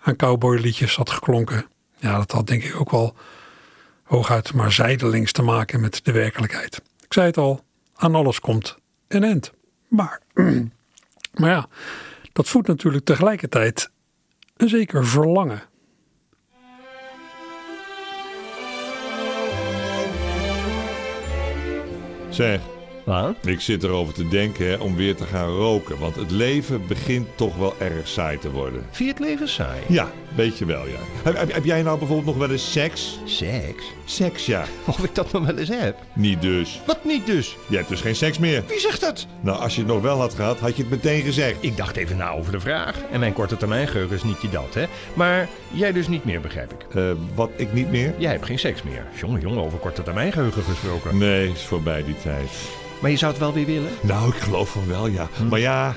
aan 0.00 0.16
cowboyliedjes 0.16 0.96
had 0.96 1.10
geklonken. 1.10 1.66
Ja, 1.96 2.16
dat 2.16 2.32
had 2.32 2.46
denk 2.46 2.62
ik 2.64 2.80
ook 2.80 2.90
wel 2.90 3.16
hooguit 4.02 4.52
maar 4.52 4.72
zijdelings 4.72 5.32
te 5.32 5.42
maken 5.42 5.80
met 5.80 6.00
de 6.04 6.12
werkelijkheid. 6.12 6.82
Ik 7.00 7.12
zei 7.12 7.26
het 7.26 7.36
al, 7.36 7.66
aan 7.98 8.14
alles 8.14 8.40
komt 8.40 8.78
een 9.08 9.24
eind. 9.24 9.52
Maar, 9.88 10.20
maar 11.40 11.50
ja, 11.50 11.68
dat 12.32 12.48
voedt 12.48 12.68
natuurlijk 12.68 13.04
tegelijkertijd 13.04 13.90
een 14.56 14.68
zeker 14.68 15.06
verlangen. 15.06 15.62
Zeg, 22.28 22.60
Wat? 23.08 23.36
ik 23.46 23.60
zit 23.60 23.82
erover 23.82 24.14
te 24.14 24.28
denken 24.28 24.66
hè, 24.66 24.74
om 24.74 24.96
weer 24.96 25.14
te 25.16 25.24
gaan 25.24 25.48
roken. 25.48 25.98
Want 25.98 26.16
het 26.16 26.30
leven 26.30 26.86
begint 26.86 27.26
toch 27.34 27.56
wel 27.56 27.74
erg 27.78 28.08
saai 28.08 28.38
te 28.38 28.50
worden. 28.50 28.82
Vind 28.90 29.08
je 29.08 29.14
het 29.14 29.18
leven 29.18 29.48
saai? 29.48 29.80
Ja, 29.86 30.10
weet 30.34 30.58
je 30.58 30.64
wel, 30.64 30.86
ja. 30.86 30.98
Heb, 31.22 31.36
heb, 31.36 31.52
heb 31.52 31.64
jij 31.64 31.82
nou 31.82 31.98
bijvoorbeeld 31.98 32.36
nog 32.36 32.46
wel 32.46 32.50
eens 32.50 32.72
seks? 32.72 33.18
Seks? 33.24 33.84
Seks, 34.04 34.46
ja. 34.46 34.64
Of 34.86 35.04
ik 35.04 35.14
dat 35.14 35.32
nog 35.32 35.46
wel 35.46 35.56
eens 35.56 35.68
heb? 35.68 35.96
Niet 36.14 36.42
dus. 36.42 36.80
Wat 36.86 37.04
niet 37.04 37.26
dus? 37.26 37.56
Je 37.66 37.76
hebt 37.76 37.88
dus 37.88 38.00
geen 38.00 38.16
seks 38.16 38.38
meer. 38.38 38.64
Wie 38.66 38.80
zegt 38.80 39.00
dat? 39.00 39.26
Nou, 39.40 39.58
als 39.58 39.74
je 39.74 39.80
het 39.80 39.90
nog 39.90 40.02
wel 40.02 40.18
had 40.20 40.34
gehad, 40.34 40.58
had 40.60 40.76
je 40.76 40.82
het 40.82 40.90
meteen 40.90 41.22
gezegd. 41.22 41.56
Ik 41.60 41.76
dacht 41.76 41.96
even 41.96 42.16
na 42.16 42.30
over 42.30 42.52
de 42.52 42.60
vraag. 42.60 42.96
En 43.12 43.20
mijn 43.20 43.32
korte 43.32 43.56
termijn 43.56 43.88
geheugen 43.88 44.16
is 44.16 44.22
niet 44.22 44.42
je 44.42 44.48
dat, 44.50 44.74
hè? 44.74 44.84
Maar 45.14 45.48
jij 45.72 45.92
dus 45.92 46.08
niet 46.08 46.24
meer, 46.24 46.40
begrijp 46.40 46.72
ik. 46.72 46.94
Eh, 46.94 47.10
wat, 47.34 47.50
ik 47.56 47.72
niet 47.72 47.90
meer? 47.90 48.14
Jij 48.18 48.30
hebt 48.30 48.44
geen 48.44 48.58
seks 48.58 48.82
meer. 48.82 49.06
Jongen, 49.20 49.40
jongen, 49.40 49.62
over 49.64 49.78
korte 49.78 50.02
termijn 50.02 50.32
geheugen 50.32 50.62
gesproken. 50.62 51.18
Nee, 51.18 51.50
is 51.50 51.62
voorbij 51.62 52.04
die 52.04 52.16
tijd. 52.22 52.48
Maar 53.00 53.10
je 53.10 53.16
zou 53.16 53.30
het 53.32 53.40
wel 53.40 53.52
weer 53.52 53.66
willen? 53.66 53.90
Nou, 54.00 54.28
ik 54.28 54.40
geloof 54.40 54.68
van 54.70 54.88
wel, 54.88 55.06
ja. 55.06 55.28
Maar 55.50 55.58
ja, 55.60 55.94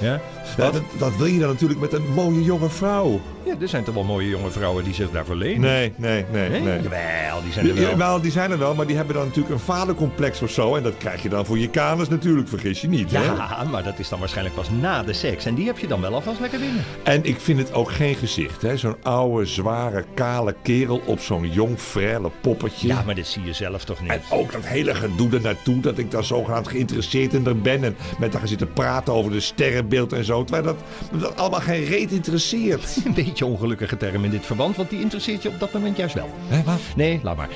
Ja? 0.00 0.20
ja, 0.56 0.70
dat, 0.70 0.82
dat 0.98 1.16
wil 1.16 1.26
je 1.26 1.38
dan 1.38 1.48
natuurlijk 1.48 1.80
met 1.80 1.92
een 1.92 2.12
mooie 2.14 2.42
jonge 2.42 2.68
vrouw. 2.68 3.20
Ja, 3.44 3.54
er 3.60 3.68
zijn 3.68 3.84
toch 3.84 3.94
wel 3.94 4.04
mooie 4.04 4.28
jonge 4.28 4.50
vrouwen 4.50 4.84
die 4.84 4.94
zich 4.94 5.10
daarvoor 5.10 5.36
lenen? 5.36 5.60
Nee, 5.60 5.92
nee, 5.96 6.24
nee, 6.32 6.48
Nee? 6.48 6.60
nee. 6.60 6.82
Jawel, 6.82 7.42
die 7.42 7.52
zijn 7.52 7.68
er 7.68 7.74
wel. 7.74 7.96
wel, 7.96 8.20
die 8.20 8.30
zijn 8.30 8.50
er 8.50 8.58
wel, 8.58 8.74
maar 8.74 8.86
die 8.86 8.96
hebben 8.96 9.14
dan 9.14 9.24
natuurlijk 9.26 9.54
een 9.54 9.60
vadercomplex 9.60 10.42
of 10.42 10.50
zo. 10.50 10.74
En 10.76 10.82
dat 10.82 10.96
krijg 10.98 11.22
je 11.22 11.28
dan 11.28 11.46
voor 11.46 11.58
je 11.58 11.68
kanus 11.68 12.08
natuurlijk, 12.08 12.48
vergis 12.48 12.80
je 12.80 12.88
niet. 12.88 13.10
Hè? 13.10 13.22
Ja, 13.22 13.64
maar 13.70 13.82
dat 13.82 13.98
is 13.98 14.08
dan 14.08 14.18
waarschijnlijk 14.18 14.56
pas 14.56 14.70
na 14.80 15.02
de 15.02 15.12
seks. 15.12 15.44
En 15.44 15.54
die 15.54 15.66
heb 15.66 15.78
je 15.78 15.86
dan 15.86 16.00
wel 16.00 16.14
alvast 16.14 16.40
lekker 16.40 16.58
binnen. 16.58 16.84
En 17.02 17.24
ik 17.24 17.40
vind 17.40 17.58
het 17.58 17.72
ook 17.72 17.92
geen 17.92 18.14
gezicht, 18.14 18.62
hè? 18.62 18.76
Zo'n 18.76 18.96
oude, 19.02 19.46
zware, 19.46 20.04
kale 20.14 20.54
kerel 20.62 21.02
op 21.06 21.20
zo'n 21.20 21.50
jong, 21.50 21.78
frelle 21.78 22.30
poppetje. 22.40 22.88
Ja, 22.88 23.02
maar 23.06 23.14
dit 23.14 23.26
zie 23.26 23.44
je 23.44 23.52
zelf 23.52 23.84
toch 23.84 24.00
niet? 24.00 24.10
En 24.10 24.20
ook 24.30 24.52
dat 24.52 24.66
hele 24.66 24.94
gedoe 24.94 25.30
er 25.34 25.40
naartoe, 25.40 25.80
dat 25.80 25.98
ik 25.98 26.10
daar 26.10 26.24
zogenaamd 26.24 26.68
geïnteresseerd 26.68 27.34
in 27.34 27.46
er 27.46 27.58
ben. 27.60 27.84
En 27.84 27.96
met 28.18 28.34
haar 28.34 28.48
zitten 28.48 28.72
praten 28.72 29.12
over 29.12 29.30
de 29.32 29.40
sterrenbeeld 29.40 30.12
en 30.12 30.24
zo. 30.24 30.44
Terwijl 30.44 30.64
dat, 30.64 30.76
dat 31.20 31.36
allemaal 31.36 31.60
geen 31.60 31.84
reet 31.84 32.10
interesseert. 32.12 32.96
Beetje 33.30 33.46
ongelukkige 33.46 33.96
term 33.96 34.24
in 34.24 34.30
dit 34.30 34.46
verband, 34.46 34.76
want 34.76 34.90
die 34.90 35.00
interesseert 35.00 35.42
je 35.42 35.48
op 35.48 35.60
dat 35.60 35.72
moment 35.72 35.96
juist 35.96 36.14
wel. 36.14 36.30
Hé, 36.48 36.62
wat? 36.62 36.78
Nee, 36.96 37.20
laat 37.22 37.36
maar. 37.36 37.48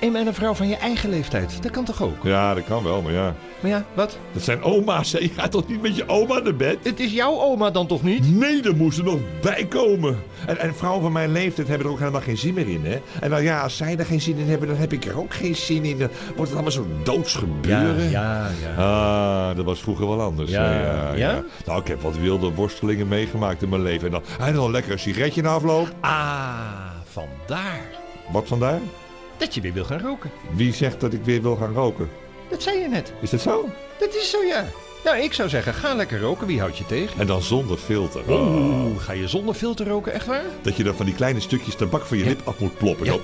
Een 0.00 0.16
en 0.16 0.26
een 0.26 0.34
vrouw 0.34 0.54
van 0.54 0.68
je 0.68 0.76
eigen 0.76 1.10
leeftijd, 1.10 1.62
dat 1.62 1.70
kan 1.70 1.84
toch 1.84 2.02
ook? 2.02 2.22
Ja, 2.22 2.54
dat 2.54 2.64
kan 2.64 2.84
wel, 2.84 3.02
maar 3.02 3.12
ja. 3.12 3.34
Maar 3.60 3.70
ja, 3.70 3.84
wat? 3.94 4.18
Dat 4.32 4.42
zijn 4.42 4.62
oma's, 4.62 5.12
hè? 5.12 5.18
Je 5.18 5.28
gaat 5.28 5.50
toch 5.50 5.68
niet 5.68 5.82
met 5.82 5.96
je 5.96 6.08
oma 6.08 6.38
naar 6.38 6.56
bed? 6.56 6.78
Het 6.82 7.00
is 7.00 7.12
jouw 7.12 7.40
oma 7.40 7.70
dan 7.70 7.86
toch 7.86 8.02
niet? 8.02 8.34
Nee, 8.34 8.62
er 8.62 8.76
moest 8.76 8.98
er 8.98 9.04
nog 9.04 9.18
bij 9.40 9.66
komen. 9.66 10.18
En, 10.46 10.58
en 10.58 10.74
vrouwen 10.74 11.02
van 11.02 11.12
mijn 11.12 11.32
leeftijd 11.32 11.68
hebben 11.68 11.86
er 11.86 11.92
ook 11.92 11.98
helemaal 11.98 12.20
geen 12.20 12.38
zin 12.38 12.54
meer 12.54 12.68
in, 12.68 12.84
hè? 12.84 13.00
En 13.20 13.30
nou 13.30 13.42
ja, 13.42 13.62
als 13.62 13.76
zij 13.76 13.96
er 13.96 14.06
geen 14.06 14.20
zin 14.20 14.36
in 14.36 14.48
hebben, 14.48 14.68
dan 14.68 14.76
heb 14.76 14.92
ik 14.92 15.04
er 15.04 15.18
ook 15.18 15.34
geen 15.34 15.56
zin 15.56 15.84
in. 15.84 15.98
Dan 15.98 16.08
wordt 16.26 16.40
het 16.40 16.52
allemaal 16.52 16.70
zo 16.70 16.86
doodsgebeuren. 17.02 18.10
ja, 18.10 18.50
ja. 18.62 18.74
Ah, 19.48 19.56
dat 19.56 19.64
was 19.64 19.80
vroeger 19.82 20.08
wel 20.08 20.20
anders. 20.20 20.50
Ja, 20.50 21.12
ja? 21.14 21.42
Nou, 21.66 21.80
ik 21.80 21.86
heb 21.86 22.00
wat 22.00 22.16
wilde 22.16 22.50
worstelingen 22.50 23.08
meegemaakt 23.08 23.62
in 23.62 23.68
mijn 23.68 23.82
leven. 23.82 24.06
En 24.06 24.12
dan, 24.12 24.22
en 24.46 24.54
dan 24.54 24.64
een 24.64 24.70
lekker 24.70 24.98
sigaretje 24.98 25.42
na 25.42 25.48
afloop. 25.48 25.88
Ah, 26.00 26.50
vandaar. 27.04 27.80
Wat 28.32 28.48
vandaar? 28.48 28.80
Dat 29.36 29.54
je 29.54 29.60
weer 29.60 29.72
wil 29.72 29.84
gaan 29.84 30.00
roken. 30.00 30.30
Wie 30.54 30.74
zegt 30.74 31.00
dat 31.00 31.12
ik 31.12 31.24
weer 31.24 31.42
wil 31.42 31.56
gaan 31.56 31.72
roken? 31.74 32.08
Dat 32.50 32.62
zei 32.62 32.78
je 32.78 32.88
net. 32.88 33.12
Is 33.20 33.30
dat 33.30 33.40
zo? 33.40 33.68
Dat 33.98 34.14
is 34.14 34.30
zo, 34.30 34.42
ja. 34.42 34.64
Nou, 35.04 35.16
ik 35.18 35.32
zou 35.32 35.48
zeggen, 35.48 35.74
ga 35.74 35.94
lekker 35.94 36.20
roken. 36.20 36.46
Wie 36.46 36.60
houdt 36.60 36.78
je 36.78 36.86
tegen? 36.86 37.20
En 37.20 37.26
dan 37.26 37.42
zonder 37.42 37.76
filter. 37.76 38.22
Oeh, 38.28 38.98
ga 39.00 39.12
je 39.12 39.28
zonder 39.28 39.54
filter 39.54 39.86
roken, 39.86 40.12
echt 40.12 40.26
waar? 40.26 40.44
Dat 40.62 40.76
je 40.76 40.82
dan 40.82 40.94
van 40.94 41.06
die 41.06 41.14
kleine 41.14 41.40
stukjes 41.40 41.74
tabak 41.74 42.06
van 42.06 42.18
je 42.18 42.24
lip 42.24 42.40
af 42.44 42.58
moet 42.58 42.76
ploppen. 42.78 43.06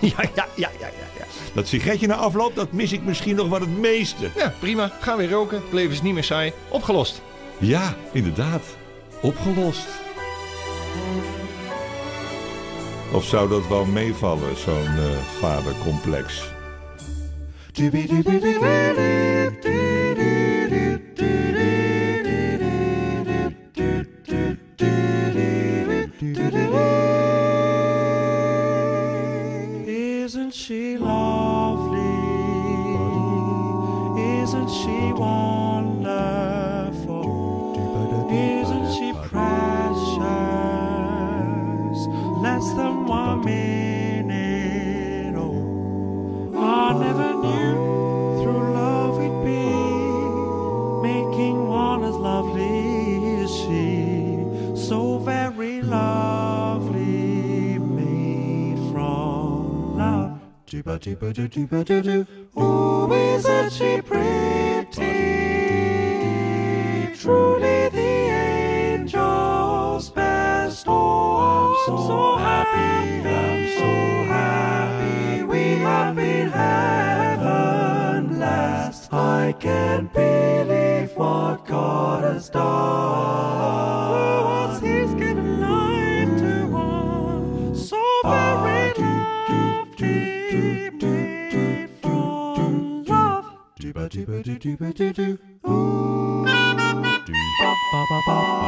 Ja. 0.00 0.12
Ja, 0.22 0.24
ja, 0.54 0.70
ja, 0.78 0.86
ja. 1.18 1.24
Dat 1.54 1.68
sigaretje 1.68 2.06
na 2.06 2.14
afloop, 2.14 2.54
dat 2.54 2.72
mis 2.72 2.92
ik 2.92 3.02
misschien 3.04 3.36
nog 3.36 3.48
wel 3.48 3.60
het 3.60 3.78
meeste. 3.78 4.30
Ja, 4.36 4.54
prima. 4.58 4.90
Ga 5.00 5.16
weer 5.16 5.30
roken. 5.30 5.62
Het 5.62 5.72
leven 5.72 5.92
is 5.92 6.02
niet 6.02 6.14
meer 6.14 6.24
saai. 6.24 6.52
Opgelost. 6.68 7.22
Ja, 7.58 7.94
inderdaad. 8.12 8.62
Opgelost. 9.22 9.86
Of 13.12 13.24
zou 13.24 13.48
dat 13.48 13.68
wel 13.68 13.84
meevallen, 13.84 14.56
zo'n 14.56 14.86
eh, 14.96 15.38
vadercomplex? 15.40 16.42
Ooh, 62.58 63.12
is 63.12 63.44
that 63.44 63.72
do 63.72 64.02
ba 64.04 64.04
cheap. 64.04 64.49
do 94.60 94.76
do 94.76 94.92
do 94.92 95.12
do. 95.14 95.38
Ooh. 95.66 96.44
Do 96.44 97.32
ba 97.92 98.04
ba 98.10 98.20
ba. 98.26 98.59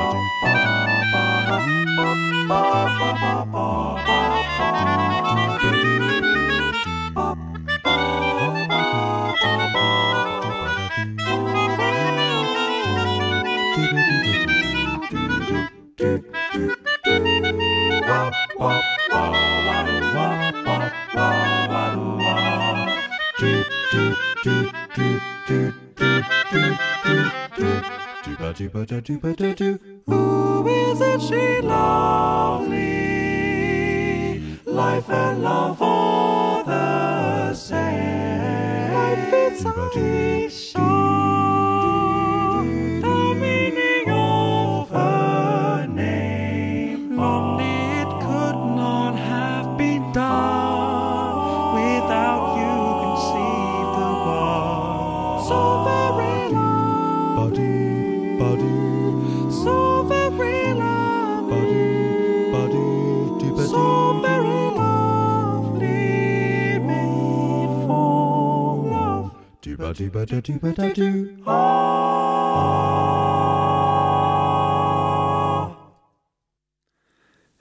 ba 28.83 28.87
da 28.87 29.01
do 29.01 29.19
ba 29.21 29.33
da 29.33 29.55
do. 29.55 29.72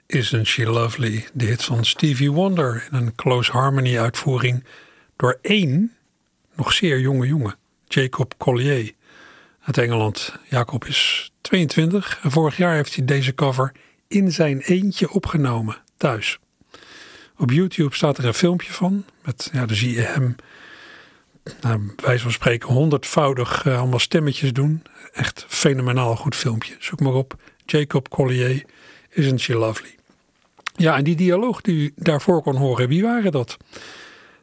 Isn't 0.06 0.46
She 0.46 0.66
Lovely? 0.66 1.26
De 1.32 1.44
hit 1.44 1.64
van 1.64 1.84
Stevie 1.84 2.32
Wonder 2.32 2.88
in 2.90 2.96
een 2.96 3.14
Close 3.14 3.52
Harmony 3.52 3.98
uitvoering 3.98 4.64
door 5.16 5.38
één 5.42 5.92
nog 6.54 6.72
zeer 6.72 7.00
jonge 7.00 7.26
jongen, 7.26 7.54
Jacob 7.84 8.34
Collier 8.38 8.92
uit 9.60 9.78
Engeland. 9.78 10.36
Jacob 10.48 10.84
is 10.84 11.32
22 11.40 12.18
en 12.22 12.30
vorig 12.30 12.56
jaar 12.56 12.74
heeft 12.74 12.94
hij 12.94 13.04
deze 13.04 13.34
cover 13.34 13.72
in 14.08 14.32
zijn 14.32 14.60
eentje 14.60 15.10
opgenomen 15.10 15.76
thuis. 15.96 16.38
Op 17.36 17.50
YouTube 17.50 17.94
staat 17.94 18.18
er 18.18 18.24
een 18.24 18.34
filmpje 18.34 18.72
van. 18.72 19.04
Met, 19.24 19.50
ja, 19.52 19.66
dan 19.66 19.76
zie 19.76 19.94
je 19.94 20.00
hem, 20.00 20.36
nou, 21.60 21.94
wijze 21.96 22.22
van 22.22 22.32
spreken, 22.32 22.68
honderdvoudig 22.68 23.66
eh, 23.66 23.78
allemaal 23.78 23.98
stemmetjes 23.98 24.52
doen. 24.52 24.82
Echt 25.12 25.44
fenomenaal 25.48 26.16
goed 26.16 26.36
filmpje. 26.36 26.76
Zoek 26.78 27.00
maar 27.00 27.14
op. 27.14 27.34
Jacob 27.66 28.08
Collier, 28.08 28.64
Isn't 29.10 29.40
She 29.40 29.54
Lovely? 29.54 29.94
Ja, 30.74 30.96
en 30.96 31.04
die 31.04 31.16
dialoog 31.16 31.60
die 31.60 31.76
u 31.76 31.92
daarvoor 31.96 32.42
kon 32.42 32.56
horen, 32.56 32.88
wie 32.88 33.02
waren 33.02 33.32
dat? 33.32 33.56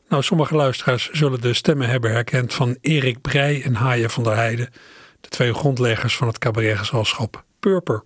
Nou, 0.09 0.23
sommige 0.23 0.55
luisteraars 0.55 1.09
zullen 1.09 1.41
de 1.41 1.53
stemmen 1.53 1.89
hebben 1.89 2.12
herkend 2.12 2.53
van 2.53 2.77
Erik 2.81 3.21
Breij 3.21 3.63
en 3.63 3.75
Haaien 3.75 4.09
van 4.09 4.23
der 4.23 4.35
Heijden. 4.35 4.69
De 5.21 5.29
twee 5.29 5.53
grondleggers 5.53 6.15
van 6.15 6.27
het 6.27 6.38
cabaretgezelschap 6.38 7.43
Purper. 7.59 8.03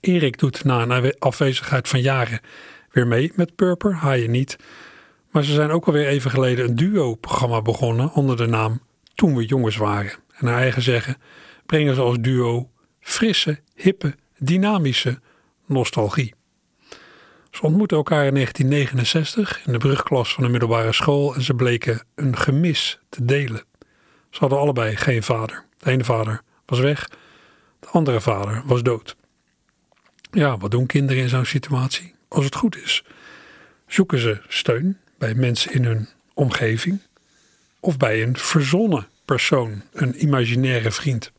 Erik 0.00 0.38
doet 0.38 0.64
na 0.64 0.82
een 0.82 1.18
afwezigheid 1.18 1.88
van 1.88 2.00
jaren 2.00 2.40
weer 2.90 3.06
mee 3.06 3.32
met 3.34 3.54
Purper, 3.54 3.94
Haaien 3.94 4.30
niet. 4.30 4.56
Maar 5.36 5.44
ze 5.44 5.52
zijn 5.52 5.70
ook 5.70 5.86
alweer 5.86 6.06
even 6.06 6.30
geleden 6.30 6.68
een 6.68 6.76
duo-programma 6.76 7.62
begonnen 7.62 8.12
onder 8.12 8.36
de 8.36 8.46
naam 8.46 8.80
Toen 9.14 9.36
we 9.36 9.44
jongens 9.44 9.76
waren. 9.76 10.12
En 10.32 10.44
naar 10.44 10.58
eigen 10.58 10.82
zeggen 10.82 11.16
brengen 11.66 11.94
ze 11.94 12.00
als 12.00 12.16
duo 12.20 12.70
frisse, 13.00 13.60
hippe, 13.74 14.14
dynamische 14.38 15.20
nostalgie. 15.66 16.34
Ze 17.50 17.62
ontmoetten 17.62 17.96
elkaar 17.96 18.26
in 18.26 18.34
1969 18.34 19.66
in 19.66 19.72
de 19.72 19.78
brugklas 19.78 20.34
van 20.34 20.44
de 20.44 20.50
middelbare 20.50 20.92
school 20.92 21.34
en 21.34 21.42
ze 21.42 21.54
bleken 21.54 22.02
een 22.14 22.36
gemis 22.36 22.98
te 23.08 23.24
delen. 23.24 23.64
Ze 24.30 24.38
hadden 24.38 24.58
allebei 24.58 24.96
geen 24.96 25.22
vader. 25.22 25.64
De 25.78 25.90
ene 25.90 26.04
vader 26.04 26.42
was 26.66 26.78
weg, 26.78 27.08
de 27.80 27.88
andere 27.88 28.20
vader 28.20 28.62
was 28.64 28.82
dood. 28.82 29.16
Ja, 30.30 30.58
wat 30.58 30.70
doen 30.70 30.86
kinderen 30.86 31.22
in 31.22 31.28
zo'n 31.28 31.44
situatie? 31.44 32.14
Als 32.28 32.44
het 32.44 32.54
goed 32.54 32.76
is, 32.76 33.04
zoeken 33.86 34.18
ze 34.18 34.40
steun 34.48 34.98
bij 35.18 35.34
mensen 35.34 35.72
in 35.72 35.84
hun 35.84 36.08
omgeving 36.34 37.00
of 37.80 37.96
bij 37.96 38.22
een 38.22 38.36
verzonnen 38.36 39.08
persoon, 39.24 39.82
een 39.92 40.22
imaginaire 40.22 40.90
vriend. 40.90 41.32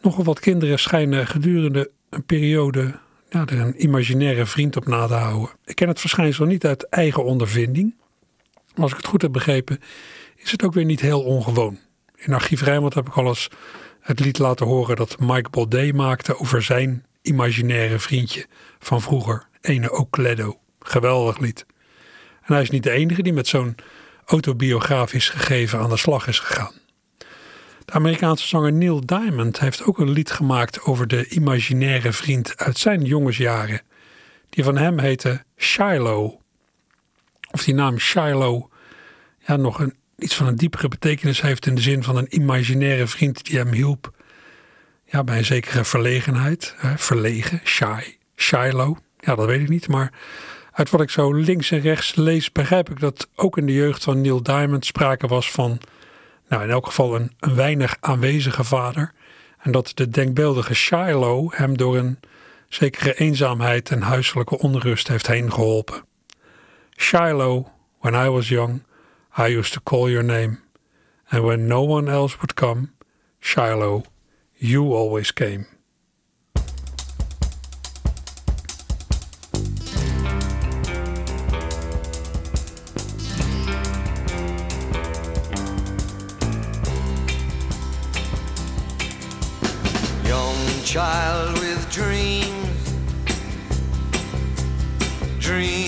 Nogal 0.00 0.24
wat 0.24 0.40
kinderen 0.40 0.78
schijnen 0.78 1.26
gedurende 1.26 1.90
een 2.10 2.24
periode 2.24 2.98
er 3.30 3.60
een 3.60 3.82
imaginaire 3.84 4.46
vriend 4.46 4.76
op 4.76 4.86
na 4.86 5.06
te 5.06 5.14
houden. 5.14 5.50
Ik 5.64 5.74
ken 5.74 5.88
het 5.88 6.00
verschijnsel 6.00 6.44
niet 6.46 6.66
uit 6.66 6.88
eigen 6.88 7.24
ondervinding. 7.24 7.94
Maar 8.74 8.82
als 8.82 8.90
ik 8.90 8.96
het 8.96 9.06
goed 9.06 9.22
heb 9.22 9.32
begrepen, 9.32 9.80
is 10.36 10.50
het 10.50 10.64
ook 10.64 10.74
weer 10.74 10.84
niet 10.84 11.00
heel 11.00 11.22
ongewoon. 11.22 11.78
In 12.16 12.32
Archief 12.32 12.62
Rijnmond 12.62 12.94
heb 12.94 13.06
ik 13.06 13.14
al 13.16 13.26
eens 13.26 13.48
het 14.00 14.20
lied 14.20 14.38
laten 14.38 14.66
horen 14.66 14.96
dat 14.96 15.18
Mike 15.18 15.50
Baudet 15.50 15.94
maakte 15.94 16.38
over 16.38 16.62
zijn 16.62 17.04
imaginaire 17.22 17.98
vriendje 17.98 18.46
van 18.78 19.02
vroeger, 19.02 19.46
ene 19.60 19.92
Ocledo. 19.92 20.58
Geweldig 20.80 21.38
lied. 21.38 21.66
Hij 22.54 22.62
is 22.62 22.70
niet 22.70 22.82
de 22.82 22.90
enige 22.90 23.22
die 23.22 23.32
met 23.32 23.46
zo'n 23.46 23.76
autobiografisch 24.24 25.28
gegeven 25.28 25.78
aan 25.78 25.88
de 25.88 25.96
slag 25.96 26.26
is 26.26 26.38
gegaan. 26.38 26.72
De 27.84 27.92
Amerikaanse 27.92 28.46
zanger 28.46 28.72
Neil 28.72 29.06
Diamond 29.06 29.60
heeft 29.60 29.84
ook 29.84 29.98
een 29.98 30.10
lied 30.10 30.30
gemaakt 30.30 30.82
over 30.82 31.08
de 31.08 31.28
imaginaire 31.28 32.12
vriend 32.12 32.56
uit 32.56 32.78
zijn 32.78 33.04
jongensjaren. 33.04 33.80
Die 34.48 34.64
van 34.64 34.76
hem 34.76 34.98
heette 34.98 35.44
Shiloh. 35.56 36.40
Of 37.50 37.64
die 37.64 37.74
naam 37.74 37.98
Shiloh 37.98 38.72
ja, 39.38 39.56
nog 39.56 39.78
een, 39.78 39.94
iets 40.18 40.34
van 40.34 40.46
een 40.46 40.56
diepere 40.56 40.88
betekenis 40.88 41.40
heeft 41.40 41.66
in 41.66 41.74
de 41.74 41.80
zin 41.80 42.02
van 42.02 42.16
een 42.16 42.34
imaginaire 42.34 43.06
vriend 43.06 43.44
die 43.44 43.58
hem 43.58 43.72
hielp 43.72 44.12
ja, 45.04 45.24
bij 45.24 45.38
een 45.38 45.44
zekere 45.44 45.84
verlegenheid. 45.84 46.74
Hè, 46.76 46.98
verlegen, 46.98 47.60
shy, 47.64 48.02
Shiloh. 48.36 48.96
Ja, 49.18 49.34
dat 49.34 49.46
weet 49.46 49.60
ik 49.60 49.68
niet, 49.68 49.88
maar 49.88 50.12
uit 50.72 50.90
wat 50.90 51.00
ik 51.00 51.10
zo 51.10 51.32
links 51.32 51.70
en 51.70 51.80
rechts 51.80 52.14
lees 52.14 52.52
begrijp 52.52 52.90
ik 52.90 53.00
dat 53.00 53.28
ook 53.34 53.58
in 53.58 53.66
de 53.66 53.72
jeugd 53.72 54.04
van 54.04 54.20
Neil 54.20 54.42
Diamond 54.42 54.86
sprake 54.86 55.26
was 55.26 55.50
van 55.50 55.80
nou, 56.48 56.62
in 56.62 56.70
elk 56.70 56.86
geval 56.86 57.14
een, 57.14 57.32
weinig 57.54 57.96
aanwezige 58.00 58.64
vader. 58.64 59.12
En 59.58 59.72
dat 59.72 59.92
de 59.94 60.08
denkbeeldige 60.08 60.74
Shiloh 60.74 61.52
hem 61.52 61.76
door 61.76 61.96
een 61.96 62.18
zekere 62.68 63.14
eenzaamheid 63.14 63.90
en 63.90 64.02
huiselijke 64.02 64.58
onrust 64.58 65.08
heeft 65.08 65.26
heen 65.26 65.52
geholpen. 65.52 66.04
Shiloh, 66.96 67.66
when 68.00 68.26
I 68.26 68.28
was 68.28 68.48
young, 68.48 68.82
I 69.38 69.56
used 69.56 69.72
to 69.72 69.80
call 69.82 70.10
your 70.10 70.24
name. 70.24 70.58
And 71.28 71.42
when 71.42 71.66
no 71.66 71.82
one 71.86 72.10
else 72.10 72.36
would 72.36 72.54
come, 72.54 72.90
Shiloh, 73.40 74.04
you 74.52 74.94
always 74.94 75.32
came. 75.32 75.66
Child 90.90 91.56
with 91.60 91.88
dreams. 91.88 92.96
Dream 95.38 95.79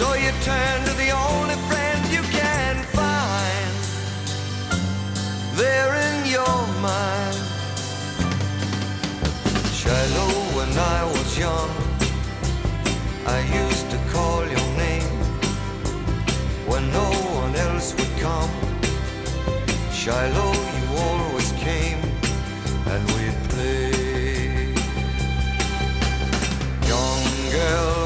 So 0.00 0.14
you 0.14 0.30
turn 0.40 0.84
to 0.86 0.94
the 0.94 1.10
only 1.10 1.56
friend 1.68 2.00
you 2.10 2.22
can 2.22 2.82
find 2.84 3.72
there 5.58 5.92
in 6.08 6.24
your 6.24 6.60
mind. 6.80 7.36
Shiloh, 9.74 10.40
when 10.56 10.72
I 10.96 11.04
was 11.04 11.38
young, 11.38 11.70
I 13.26 13.40
used 13.62 13.90
to 13.90 13.98
call 14.10 14.40
your 14.46 14.68
name 14.86 15.18
when 16.66 16.90
no 16.92 17.10
one 17.42 17.54
else 17.54 17.94
would 17.98 18.14
come. 18.18 18.50
Shiloh, 19.92 20.54
you 20.76 20.86
always 21.08 21.52
came 21.66 22.00
and 22.92 23.02
we'd 23.12 23.38
play. 23.50 24.72
Young 26.88 27.50
girl 27.52 27.99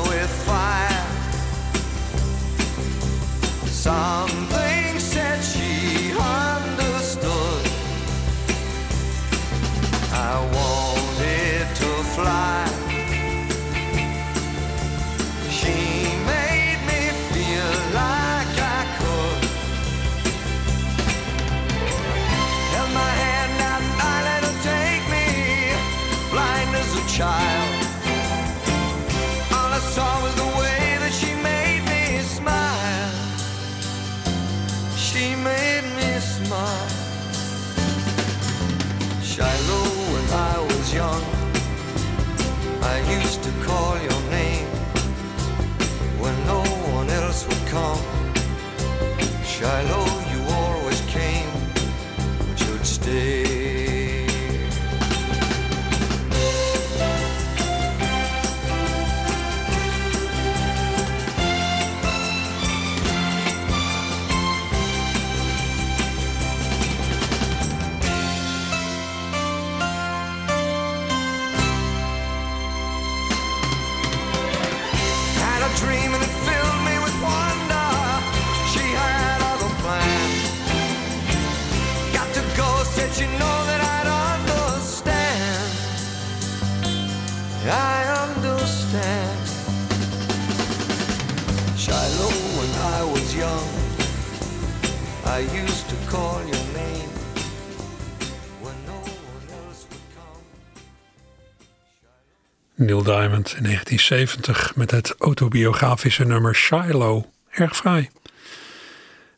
Diamond 103.04 103.54
in 103.56 103.62
1970 103.62 104.76
met 104.76 104.90
het 104.90 105.14
autobiografische 105.18 106.24
nummer 106.24 106.54
Shiloh. 106.54 107.24
Erg 107.50 107.76
fraai. 107.76 108.08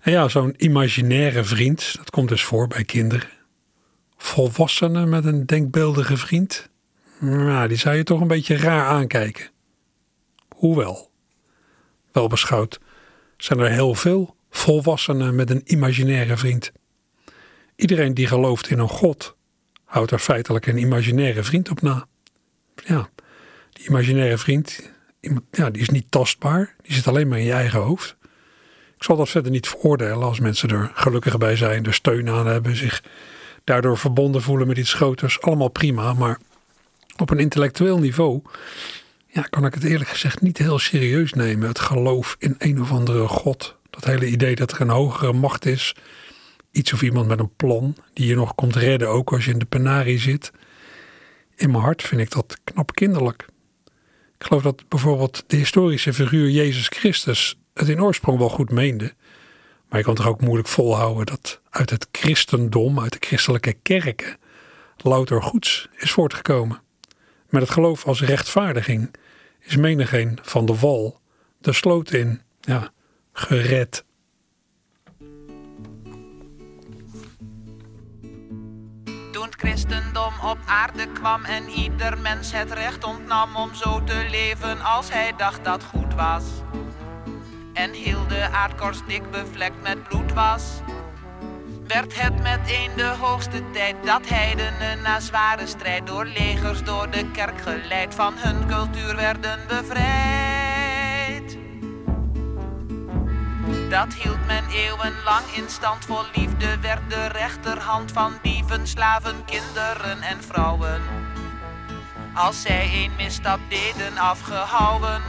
En 0.01 0.13
ja, 0.13 0.29
zo'n 0.29 0.55
imaginaire 0.57 1.45
vriend, 1.45 1.97
dat 1.97 2.11
komt 2.11 2.29
dus 2.29 2.45
voor 2.45 2.69
bij 2.69 2.85
kinderen. 2.85 3.29
Volwassenen 4.17 5.09
met 5.09 5.25
een 5.25 5.47
denkbeeldige 5.47 6.17
vriend, 6.17 6.69
nou, 7.21 7.69
die 7.69 7.77
zou 7.77 7.97
je 7.97 8.03
toch 8.03 8.21
een 8.21 8.29
beetje 8.29 8.57
raar 8.57 8.87
aankijken. 8.87 9.51
Hoewel, 10.55 11.11
wel 12.13 12.29
beschouwd, 12.29 12.81
zijn 13.37 13.59
er 13.59 13.71
heel 13.71 13.95
veel 13.95 14.37
volwassenen 14.51 15.35
met 15.35 15.51
een 15.51 15.63
imaginaire 15.65 16.37
vriend. 16.37 16.73
Iedereen 17.77 18.15
die 18.15 18.27
gelooft 18.27 18.71
in 18.71 18.79
een 18.79 18.89
god, 18.89 19.37
houdt 19.85 20.11
er 20.11 20.19
feitelijk 20.19 20.67
een 20.67 20.79
imaginaire 20.79 21.43
vriend 21.43 21.71
op 21.71 21.83
na. 21.83 22.07
Ja, 22.85 23.09
die 23.77 23.89
imaginaire 23.89 24.39
vriend, 24.39 24.91
ja, 25.51 25.71
die 25.71 25.83
is 25.83 25.89
niet 25.89 26.11
tastbaar. 26.11 26.75
Die 26.83 26.95
zit 26.95 27.07
alleen 27.07 27.29
maar 27.29 27.39
in 27.39 27.45
je 27.45 27.53
eigen 27.53 27.81
hoofd. 27.81 28.17
Ik 28.97 29.03
zal 29.03 29.17
dat 29.17 29.29
verder 29.29 29.51
niet 29.51 29.69
veroordelen 29.69 30.23
als 30.23 30.41
mensen 30.41 30.69
er 30.69 30.91
gelukkig 30.95 31.39
bij 31.39 31.57
zijn, 31.57 31.85
er 31.85 31.95
steun 31.95 32.29
aan 32.29 32.47
hebben, 32.47 32.77
zich 32.77 33.03
daardoor 33.65 33.99
verbonden 33.99 34.43
voelen 34.43 34.67
met 34.67 34.79
iets 34.79 34.95
groters. 34.95 35.41
Allemaal 35.41 35.69
prima, 35.69 36.13
maar 36.13 36.39
op 37.17 37.31
een 37.31 37.39
intellectueel 37.39 37.99
niveau 37.99 38.43
ja, 39.27 39.43
kan 39.43 39.65
ik 39.65 39.75
het 39.75 39.85
eerlijk 39.85 40.11
gezegd 40.11 40.41
niet 40.41 40.59
heel 40.59 40.79
serieus 40.79 41.33
nemen. 41.33 41.69
Het 41.69 41.79
geloof 41.79 42.37
in 42.39 42.55
een 42.59 42.81
of 42.81 42.91
andere 42.91 43.29
god. 43.29 43.77
Dat 43.91 44.05
hele 44.05 44.27
idee 44.27 44.55
dat 44.55 44.73
er 44.73 44.81
een 44.81 44.89
hogere 44.89 45.33
macht 45.33 45.67
is. 45.67 45.95
Iets 46.71 46.93
of 46.93 47.03
iemand 47.03 47.27
met 47.27 47.39
een 47.39 47.57
plan 47.57 47.97
die 48.13 48.27
je 48.27 48.35
nog 48.35 48.55
komt 48.55 48.77
redden, 48.77 49.09
ook 49.09 49.33
als 49.33 49.45
je 49.45 49.51
in 49.51 49.59
de 49.59 49.65
penarie 49.65 50.19
zit. 50.19 50.53
In 51.57 51.71
mijn 51.71 51.83
hart 51.83 52.03
vind 52.03 52.21
ik 52.21 52.31
dat 52.31 52.59
knap 52.65 52.95
kinderlijk. 52.95 53.47
Ik 54.39 54.47
geloof 54.47 54.63
dat 54.63 54.89
bijvoorbeeld 54.89 55.45
de 55.47 55.57
historische 55.57 56.13
figuur 56.13 56.51
Jezus 56.51 56.89
Christus 56.89 57.59
het 57.75 57.89
in 57.89 58.03
oorsprong 58.03 58.39
wel 58.39 58.49
goed 58.49 58.71
meende. 58.71 59.15
Maar 59.89 59.99
je 59.99 60.05
kan 60.05 60.15
toch 60.15 60.27
ook 60.27 60.41
moeilijk 60.41 60.69
volhouden 60.69 61.27
dat 61.27 61.61
uit 61.71 61.91
het 61.91 62.09
christendom, 62.13 63.01
uit 63.01 63.13
de 63.13 63.27
christelijke 63.27 63.73
kerken, 63.73 64.37
louter 64.97 65.43
goeds 65.43 65.89
is 65.97 66.11
voortgekomen. 66.11 66.83
Met 67.49 67.63
het 67.63 67.71
geloof 67.71 68.07
als 68.07 68.23
rechtvaardiging 68.23 69.15
is 69.61 69.77
menigeen 69.77 70.39
van 70.43 70.67
de 70.67 70.75
wal 70.75 71.21
de 71.59 71.73
sloot 71.73 72.11
in, 72.13 72.41
ja, 72.61 72.91
gered. 73.33 74.05
Toen 79.47 79.55
het 79.55 79.69
christendom 79.69 80.33
op 80.45 80.59
aarde 80.65 81.07
kwam 81.13 81.45
en 81.45 81.69
ieder 81.69 82.19
mens 82.19 82.53
het 82.53 82.73
recht 82.73 83.05
ontnam 83.05 83.57
om 83.57 83.75
zo 83.75 84.05
te 84.05 84.27
leven 84.31 84.81
als 84.81 85.13
hij 85.13 85.33
dacht 85.37 85.65
dat 85.65 85.85
goed 85.85 86.15
was. 86.15 86.43
En 87.73 87.93
heel 87.93 88.27
de 88.27 88.49
aardkorst 88.53 89.07
dik 89.07 89.31
bevlekt 89.31 89.83
met 89.83 90.03
bloed 90.09 90.33
was. 90.33 90.63
Werd 91.87 92.21
het 92.21 92.43
meteen 92.43 92.91
de 92.97 93.15
hoogste 93.21 93.71
tijd 93.73 93.97
dat 94.05 94.29
heidenen 94.29 95.03
na 95.03 95.21
zware 95.21 95.67
strijd 95.67 96.07
door 96.07 96.25
legers 96.25 96.83
door 96.83 97.11
de 97.11 97.31
kerk 97.31 97.61
geleid 97.61 98.15
van 98.15 98.35
hun 98.37 98.67
cultuur 98.67 99.17
werden 99.17 99.61
bevrijd. 99.69 100.46
Dat 103.89 104.15
hield 104.15 104.47
men 104.47 104.65
eeuwenlang 104.69 105.45
in 105.53 105.69
stand 105.69 106.05
vol 106.05 106.23
liefde, 106.35 106.79
werd 106.81 107.11
de 107.11 107.27
rechterhand 107.27 108.13
van 108.13 108.33
dieven, 108.43 108.87
slaven, 108.87 109.45
kinderen 109.45 110.23
en 110.23 110.43
vrouwen. 110.43 111.03
Als 112.35 112.63
zij 112.63 112.91
een 112.95 113.11
misstap 113.17 113.59
deden 113.69 114.19
afgehouden. 114.19 115.23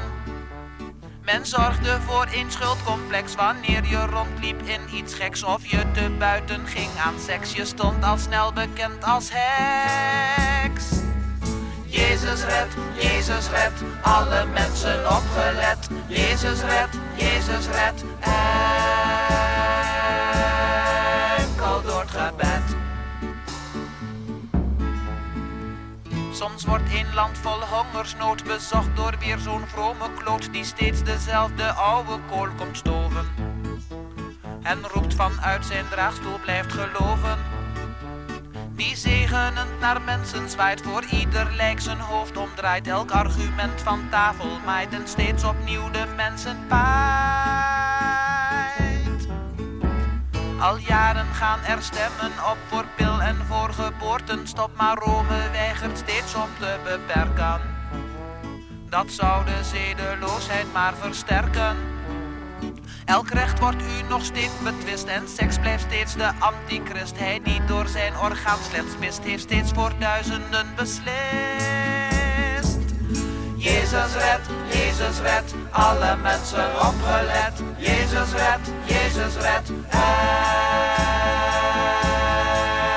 Men 1.23 1.45
zorgde 1.45 2.01
voor 2.01 2.27
een 2.33 2.51
schuldcomplex 2.51 3.35
wanneer 3.35 3.85
je 3.85 4.05
rondliep 4.05 4.61
in 4.61 4.95
iets 4.95 5.13
geks 5.13 5.43
of 5.43 5.65
je 5.65 5.91
te 5.91 6.09
buiten 6.19 6.67
ging 6.67 6.89
aan 7.05 7.19
seks. 7.19 7.53
Je 7.53 7.65
stond 7.65 8.03
al 8.03 8.17
snel 8.17 8.53
bekend 8.53 9.03
als 9.03 9.29
heks. 9.31 10.83
Jezus 11.85 12.43
red, 12.43 12.67
Jezus 12.99 13.49
red, 13.49 13.71
alle 14.01 14.45
mensen 14.45 15.11
opgelet. 15.11 15.87
Jezus 16.07 16.61
red, 16.61 16.89
Jezus 17.17 17.67
red, 17.67 18.03
enkel 21.37 21.81
door 21.81 22.01
het 22.01 22.09
gebed. 22.09 22.75
Soms 26.31 26.65
wordt 26.65 26.93
een 26.93 27.13
land 27.13 27.37
vol 27.37 27.59
hongersnood 27.61 28.43
bezocht 28.43 28.95
door 28.95 29.13
weer 29.19 29.37
zo'n 29.37 29.67
vrome 29.67 30.13
kloot 30.17 30.53
die 30.53 30.63
steeds 30.63 31.03
dezelfde 31.03 31.71
oude 31.71 32.19
kool 32.29 32.47
komt 32.57 32.77
stoven. 32.77 33.25
En 34.63 34.87
roept 34.93 35.13
vanuit 35.13 35.65
zijn 35.65 35.85
draagstoel 35.89 36.39
blijft 36.39 36.71
geloven. 36.73 37.37
Die 38.77 38.95
zegenend 38.95 39.79
naar 39.79 40.01
mensen 40.01 40.49
zwaait, 40.49 40.81
voor 40.81 41.03
ieder 41.11 41.51
lijk 41.55 41.79
zijn 41.79 41.99
hoofd 41.99 42.37
omdraait. 42.37 42.87
Elk 42.87 43.11
argument 43.11 43.81
van 43.81 44.09
tafel 44.09 44.59
maait 44.65 44.93
en 44.93 45.07
steeds 45.07 45.43
opnieuw 45.43 45.91
de 45.91 46.05
mensen 46.15 46.57
paait. 46.67 46.87
Al 50.59 50.77
jaren 50.77 51.33
gaan 51.33 51.63
er 51.63 51.83
stemmen 51.83 52.31
op 52.51 52.57
voor 52.67 52.85
pil 52.95 53.21
en 53.21 53.35
voor 53.47 53.73
geboortenstop, 53.73 54.71
maar 54.75 54.97
Rome 54.97 55.49
weigert 55.51 55.97
steeds 55.97 56.35
om 56.35 56.49
te 56.59 56.77
beperken. 56.83 57.61
Dat 58.89 59.11
zou 59.11 59.45
de 59.45 59.63
zedeloosheid 59.63 60.73
maar 60.73 60.93
versterken. 60.95 61.96
Elk 63.05 63.29
recht 63.29 63.59
wordt 63.59 63.81
u 63.81 64.07
nog 64.09 64.23
steeds 64.23 64.53
betwist 64.63 65.05
en 65.05 65.27
seks 65.27 65.59
blijft 65.59 65.83
steeds 65.83 66.13
de 66.15 66.31
antichrist. 66.39 67.19
Hij 67.19 67.39
die 67.43 67.65
door 67.65 67.87
zijn 67.87 68.17
orgaan 68.17 68.57
slechts 68.69 68.97
mist, 68.99 69.23
heeft 69.23 69.43
steeds 69.43 69.71
voor 69.71 69.91
duizenden 69.99 70.67
beslist. 70.75 71.07
Jezus 73.55 74.13
red, 74.13 74.39
Jezus 74.67 75.19
red, 75.19 75.53
alle 75.71 76.15
mensen 76.21 76.87
opgelet. 76.87 77.61
Jezus 77.77 78.31
red, 78.31 78.59
Jezus 78.85 79.35
red, 79.35 79.71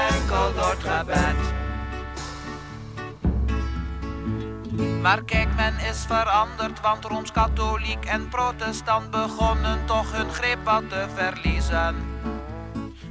enkel 0.08 0.54
door 0.54 0.70
het 0.70 0.82
gebed. 0.82 1.49
Maar 5.00 5.22
kijk, 5.24 5.48
men 5.56 5.78
is 5.78 6.04
veranderd, 6.06 6.80
want 6.80 7.04
Rooms-Katholiek 7.04 8.04
en 8.04 8.28
Protestant 8.28 9.10
begonnen 9.10 9.84
toch 9.84 10.12
hun 10.12 10.30
greep 10.32 10.58
wat 10.64 10.88
te 10.88 11.06
verliezen. 11.14 11.94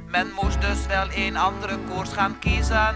Men 0.06 0.32
moest 0.42 0.60
dus 0.60 0.86
wel 0.86 1.06
een 1.14 1.36
andere 1.36 1.78
koers 1.78 2.12
gaan 2.12 2.38
kiezen. 2.38 2.94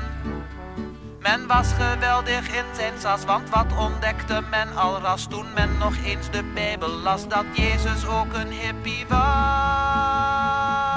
Men 1.21 1.47
was 1.47 1.73
geweldig 1.73 2.49
in 2.49 2.65
zijn 2.75 2.93
sas, 2.99 3.25
want 3.25 3.51
wat 3.51 3.77
ontdekte 3.79 4.43
men 4.51 4.77
al 4.77 5.01
ras 5.01 5.27
toen 5.27 5.47
men 5.55 5.79
nog 5.79 5.97
eens 6.05 6.31
de 6.31 6.43
Bijbel 6.43 6.91
las, 6.91 7.29
dat 7.29 7.45
Jezus 7.53 8.07
ook 8.07 8.33
een 8.33 8.51
hippie 8.51 9.07
was. 9.09 10.94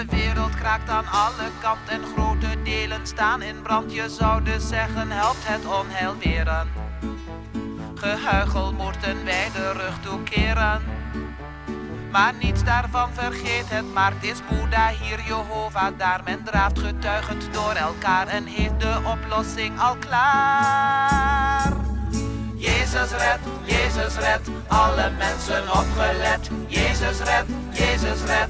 De 0.00 0.16
wereld 0.16 0.54
kraakt 0.54 0.88
aan 0.88 1.06
alle 1.06 1.50
kanten 1.60 1.92
en 1.94 2.04
grote 2.14 2.62
delen 2.62 3.06
staan 3.06 3.42
in 3.42 3.62
brand. 3.62 3.92
Je 3.92 4.08
zou 4.08 4.42
dus 4.42 4.68
zeggen, 4.68 5.10
helpt 5.10 5.48
het 5.48 5.66
onheil 5.66 6.14
weren. 6.18 6.68
Gehuichel 7.94 8.72
moeten 8.72 9.24
wij 9.24 9.48
de 9.52 9.72
rug 9.72 10.00
toekeren. 10.00 10.82
Maar 12.10 12.34
niets 12.40 12.64
daarvan 12.64 13.08
vergeet 13.12 13.64
het, 13.68 13.92
maar 13.92 14.12
het 14.12 14.30
is 14.30 14.38
Boeddha 14.48 14.88
hier, 14.88 15.20
Jehovah 15.26 15.98
daar. 15.98 16.20
Men 16.24 16.44
draaft 16.44 16.78
getuigend 16.78 17.48
door 17.52 17.72
elkaar 17.72 18.26
en 18.26 18.44
heeft 18.44 18.80
de 18.80 19.00
oplossing 19.04 19.80
al 19.80 19.96
klaar. 19.96 21.72
Jezus 22.56 23.10
red, 23.10 23.38
Jezus 23.64 24.16
red, 24.16 24.40
alle 24.66 25.10
mensen 25.18 25.62
opgelet. 25.62 26.50
Jezus 26.66 27.18
red, 27.18 27.44
Jezus 27.70 28.22
red, 28.22 28.48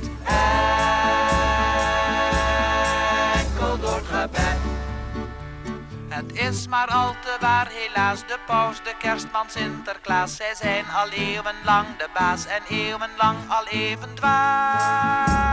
Is 6.32 6.68
maar 6.68 6.86
al 6.86 7.14
te 7.22 7.36
waar, 7.40 7.68
helaas, 7.70 8.20
de 8.20 8.38
paus, 8.46 8.76
de 8.76 8.94
kerstman, 8.98 9.46
Sinterklaas. 9.50 10.36
Zij 10.36 10.54
zijn 10.54 10.84
al 10.96 11.08
eeuwenlang 11.08 11.86
de 11.98 12.08
baas 12.14 12.46
en 12.46 12.62
eeuwenlang 12.68 13.38
al 13.48 13.66
even 13.66 14.14
dwaas. 14.14 15.50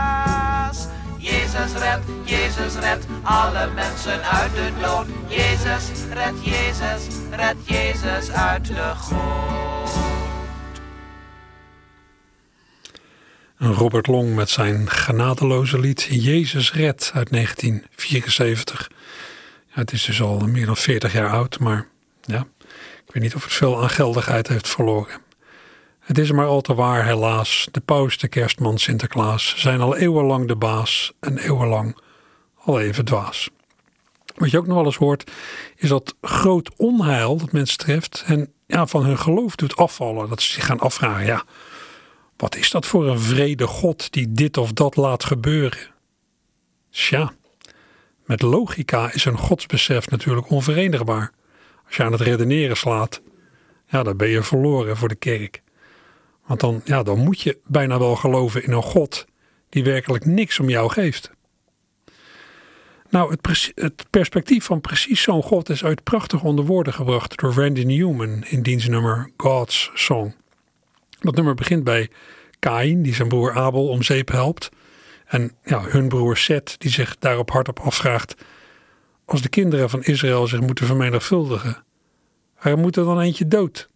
Jezus 1.18 1.72
red, 1.72 2.00
Jezus 2.24 2.74
red, 2.74 3.06
alle 3.22 3.70
mensen 3.74 4.22
uit 4.22 4.54
de 4.54 4.72
dood. 4.80 5.06
Jezus 5.28 5.90
red, 6.12 6.34
Jezus, 6.44 7.06
red 7.30 7.56
Jezus 7.64 8.30
uit 8.30 8.66
de 8.66 8.92
goot. 8.96 9.68
Robert 13.58 14.06
Long 14.06 14.34
met 14.34 14.50
zijn 14.50 14.90
genadeloze 14.90 15.78
lied 15.78 16.06
Jezus 16.10 16.72
Red 16.72 17.10
uit 17.14 17.30
1974. 17.30 18.90
Het 19.78 19.92
is 19.92 20.04
dus 20.04 20.22
al 20.22 20.38
meer 20.38 20.66
dan 20.66 20.76
40 20.76 21.12
jaar 21.12 21.30
oud, 21.30 21.58
maar 21.58 21.88
ja, 22.20 22.46
ik 23.06 23.12
weet 23.12 23.22
niet 23.22 23.34
of 23.34 23.44
het 23.44 23.52
veel 23.52 23.82
aan 23.82 23.90
geldigheid 23.90 24.48
heeft 24.48 24.68
verloren. 24.68 25.20
Het 25.98 26.18
is 26.18 26.32
maar 26.32 26.46
al 26.46 26.60
te 26.60 26.74
waar, 26.74 27.04
helaas. 27.04 27.68
De 27.70 27.80
paus, 27.80 28.18
de 28.18 28.28
kerstman, 28.28 28.78
Sinterklaas 28.78 29.54
zijn 29.56 29.80
al 29.80 29.96
eeuwenlang 29.96 30.48
de 30.48 30.56
baas 30.56 31.12
en 31.20 31.38
eeuwenlang 31.38 31.96
al 32.64 32.80
even 32.80 33.04
dwaas. 33.04 33.50
Wat 34.34 34.50
je 34.50 34.58
ook 34.58 34.66
nog 34.66 34.76
wel 34.76 34.84
eens 34.84 34.96
hoort, 34.96 35.30
is 35.76 35.88
dat 35.88 36.14
groot 36.20 36.70
onheil 36.76 37.36
dat 37.36 37.52
mensen 37.52 37.78
treft 37.78 38.24
en 38.26 38.52
ja, 38.66 38.86
van 38.86 39.04
hun 39.04 39.18
geloof 39.18 39.56
doet 39.56 39.76
afvallen. 39.76 40.28
Dat 40.28 40.42
ze 40.42 40.52
zich 40.52 40.66
gaan 40.66 40.80
afvragen, 40.80 41.26
ja, 41.26 41.44
wat 42.36 42.56
is 42.56 42.70
dat 42.70 42.86
voor 42.86 43.08
een 43.08 43.20
vrede 43.20 43.66
God 43.66 44.12
die 44.12 44.32
dit 44.32 44.56
of 44.56 44.72
dat 44.72 44.96
laat 44.96 45.24
gebeuren? 45.24 45.94
Tja, 46.90 47.32
met 48.28 48.42
logica 48.42 49.12
is 49.12 49.24
een 49.24 49.38
godsbesef 49.38 50.10
natuurlijk 50.10 50.50
onverenigbaar. 50.50 51.32
Als 51.86 51.96
je 51.96 52.02
aan 52.02 52.12
het 52.12 52.20
redeneren 52.20 52.76
slaat, 52.76 53.20
ja, 53.86 54.02
dan 54.02 54.16
ben 54.16 54.28
je 54.28 54.42
verloren 54.42 54.96
voor 54.96 55.08
de 55.08 55.14
kerk. 55.14 55.62
Want 56.46 56.60
dan, 56.60 56.80
ja, 56.84 57.02
dan 57.02 57.18
moet 57.18 57.40
je 57.40 57.58
bijna 57.66 57.98
wel 57.98 58.16
geloven 58.16 58.64
in 58.64 58.72
een 58.72 58.82
God 58.82 59.26
die 59.68 59.84
werkelijk 59.84 60.24
niks 60.24 60.60
om 60.60 60.68
jou 60.68 60.90
geeft. 60.90 61.30
Nou, 63.10 63.30
het, 63.30 63.72
het 63.74 64.06
perspectief 64.10 64.64
van 64.64 64.80
precies 64.80 65.22
zo'n 65.22 65.42
God 65.42 65.68
is 65.68 65.84
uit 65.84 66.02
prachtig 66.02 66.42
onder 66.42 66.64
woorden 66.64 66.92
gebracht 66.92 67.40
door 67.40 67.52
Randy 67.52 67.82
Newman 67.82 68.44
in 68.44 68.62
diens 68.62 68.88
nummer 68.88 69.30
God's 69.36 69.90
Song. 69.94 70.34
Dat 71.20 71.34
nummer 71.34 71.54
begint 71.54 71.84
bij 71.84 72.10
Kain, 72.58 73.02
die 73.02 73.14
zijn 73.14 73.28
broer 73.28 73.52
Abel 73.52 73.88
om 73.88 74.02
zeep 74.02 74.30
helpt. 74.30 74.68
En 75.28 75.52
hun 75.64 76.08
broer 76.08 76.36
Seth, 76.36 76.74
die 76.78 76.90
zich 76.90 77.18
daarop 77.18 77.50
hardop 77.50 77.78
afvraagt: 77.80 78.34
als 79.24 79.42
de 79.42 79.48
kinderen 79.48 79.90
van 79.90 80.02
Israël 80.02 80.46
zich 80.46 80.60
moeten 80.60 80.86
vermenigvuldigen, 80.86 81.84
waarom 82.62 82.80
moet 82.80 82.96
er 82.96 83.04
dan 83.04 83.20
eentje 83.20 83.48
dood? 83.48 83.88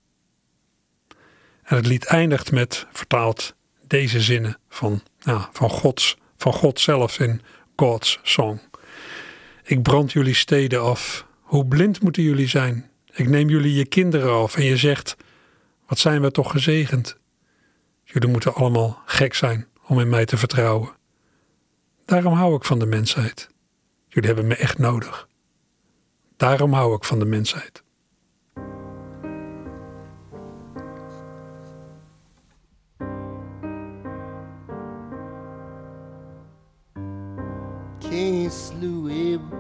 En 1.63 1.77
het 1.77 1.87
lied 1.87 2.05
eindigt 2.05 2.53
met, 2.53 2.87
vertaald, 2.93 3.55
deze 3.87 4.21
zinnen 4.21 4.59
van, 4.69 5.03
van, 5.53 5.71
Gods, 5.71 6.17
van 6.37 6.53
God 6.53 6.81
zelf 6.81 7.19
in 7.19 7.43
God's 7.77 8.19
Song. 8.23 8.61
Ik 9.63 9.83
brand 9.83 10.13
jullie 10.13 10.35
steden 10.35 10.83
af. 10.83 11.27
Hoe 11.41 11.67
blind 11.67 12.03
moeten 12.03 12.23
jullie 12.23 12.49
zijn? 12.49 12.91
Ik 13.13 13.29
neem 13.29 13.49
jullie 13.49 13.75
je 13.75 13.87
kinderen 13.87 14.33
af 14.33 14.57
en 14.57 14.65
je 14.65 14.77
zegt: 14.77 15.17
Wat 15.87 15.99
zijn 15.99 16.23
we 16.23 16.31
toch 16.31 16.51
gezegend? 16.51 17.17
Jullie 18.05 18.29
moeten 18.29 18.55
allemaal 18.55 19.03
gek 19.07 19.35
zijn 19.35 19.67
om 19.87 20.01
in 20.01 20.09
mij 20.09 20.25
te 20.25 20.37
vertrouwen. 20.37 21.01
Daarom 22.05 22.33
hou 22.33 22.55
ik 22.55 22.65
van 22.65 22.79
de 22.79 22.87
mensheid. 22.87 23.49
Jullie 24.09 24.29
hebben 24.29 24.47
me 24.47 24.57
echt 24.57 24.79
nodig. 24.79 25.29
Daarom 26.37 26.73
hou 26.73 26.95
ik 26.95 27.05
van 27.05 27.19
de 27.19 27.25
mensheid. 27.25 27.83
Cain 37.99 38.51
slew 38.51 39.11
Abel. 39.11 39.59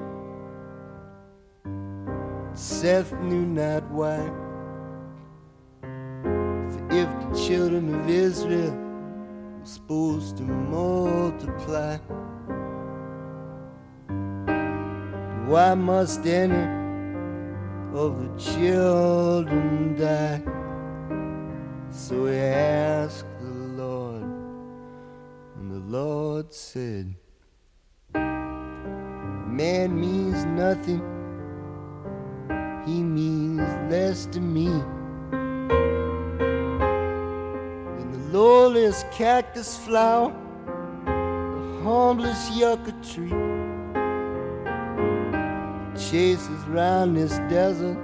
Seth 2.55 3.11
knew 3.20 3.46
not 3.46 3.83
why. 3.90 4.31
For 6.70 6.87
if 6.90 7.09
the 7.09 7.42
children 7.46 8.00
of 8.00 8.09
Israel 8.09 8.91
supposed 9.65 10.37
to 10.38 10.42
multiply, 10.42 11.96
why 15.46 15.75
must 15.75 16.27
any 16.27 16.65
of 17.94 18.21
the 18.21 18.31
children 18.38 19.96
die? 19.96 20.42
So 21.90 22.27
he 22.27 22.37
asked 22.38 23.27
the 23.40 23.50
Lord, 23.83 24.23
and 25.56 25.71
the 25.71 25.98
Lord 25.98 26.52
said, 26.52 27.15
Man 28.15 30.00
means 30.00 30.44
nothing, 30.46 31.02
he 32.87 33.02
means 33.02 33.60
less 33.90 34.27
to 34.27 34.40
me 34.40 34.83
lowliest 38.33 39.10
cactus 39.10 39.76
flower, 39.76 40.33
the 41.04 41.80
humblest 41.85 42.52
yucca 42.54 42.92
tree. 43.02 43.28
Chases 45.94 46.64
round 46.68 47.16
this 47.16 47.33
desert, 47.50 47.98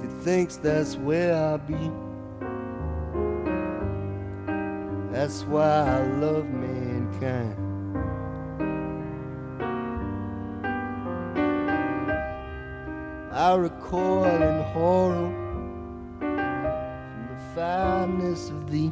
he 0.00 0.08
thinks 0.24 0.56
that's 0.56 0.96
where 0.96 1.34
I'll 1.36 1.58
be. 1.58 1.90
That's 5.12 5.42
why 5.44 5.80
I 5.98 6.06
love 6.16 6.46
mankind. 6.46 7.54
I 13.30 13.54
recoil 13.54 14.24
in 14.24 14.62
horror 14.72 15.47
of 18.50 18.70
thee, 18.70 18.90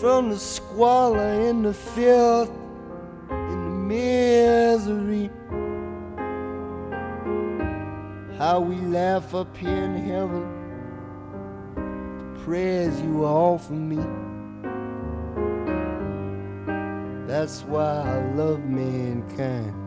from 0.00 0.30
the 0.30 0.38
squalor 0.38 1.20
and 1.20 1.64
the 1.64 1.74
filth 1.74 2.50
and 3.30 3.64
the 3.66 3.70
misery. 3.94 5.30
How 8.38 8.58
we 8.58 8.76
laugh 8.76 9.34
up 9.34 9.56
here 9.56 9.84
in 9.84 9.94
heaven 9.94 10.44
The 11.76 12.40
prayers 12.40 13.00
you 13.00 13.24
offer 13.24 13.72
me. 13.72 14.04
That's 17.26 17.62
why 17.62 18.02
I 18.02 18.34
love 18.34 18.64
mankind. 18.64 19.81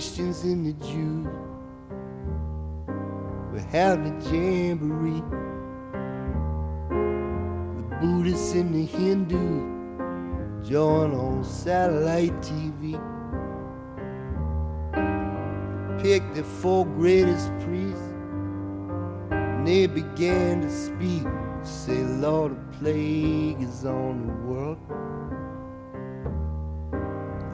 Christians 0.00 0.44
and 0.44 0.64
the 0.64 0.72
Jews 0.86 1.26
will 3.52 3.68
have 3.70 4.02
the 4.02 4.12
jamboree. 4.30 5.22
The 7.76 7.96
Buddhists 8.00 8.54
and 8.54 8.74
the 8.74 8.86
Hindus 8.86 10.66
join 10.66 11.12
on 11.12 11.44
satellite 11.44 12.32
TV. 12.40 12.98
Pick 16.00 16.22
the 16.32 16.44
four 16.44 16.86
greatest 16.86 17.52
priests, 17.58 18.14
and 19.30 19.66
they 19.66 19.86
began 19.86 20.62
to 20.62 20.70
speak. 20.70 21.26
Say, 21.62 22.02
Lord, 22.04 22.52
a 22.52 22.78
plague 22.78 23.60
is 23.60 23.84
on 23.84 24.28
the 24.28 24.32
world. 24.48 24.78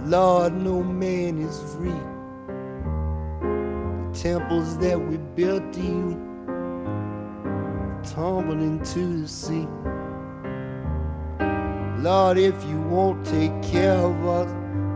Lord, 0.09 0.53
no 0.53 0.85
man 0.85 1.41
is 1.43 1.61
free. 1.75 2.16
Temples 4.23 4.79
that 4.79 4.99
we 4.99 5.19
built 5.37 5.73
to 5.75 5.81
you 5.81 6.27
tumbled 8.03 8.61
into 8.61 9.21
the 9.21 9.29
sea. 9.29 9.69
Lord, 12.03 12.39
if 12.39 12.55
you 12.65 12.81
won't 12.83 13.27
take 13.27 13.53
care 13.63 13.93
of 13.93 14.27
us, 14.27 14.51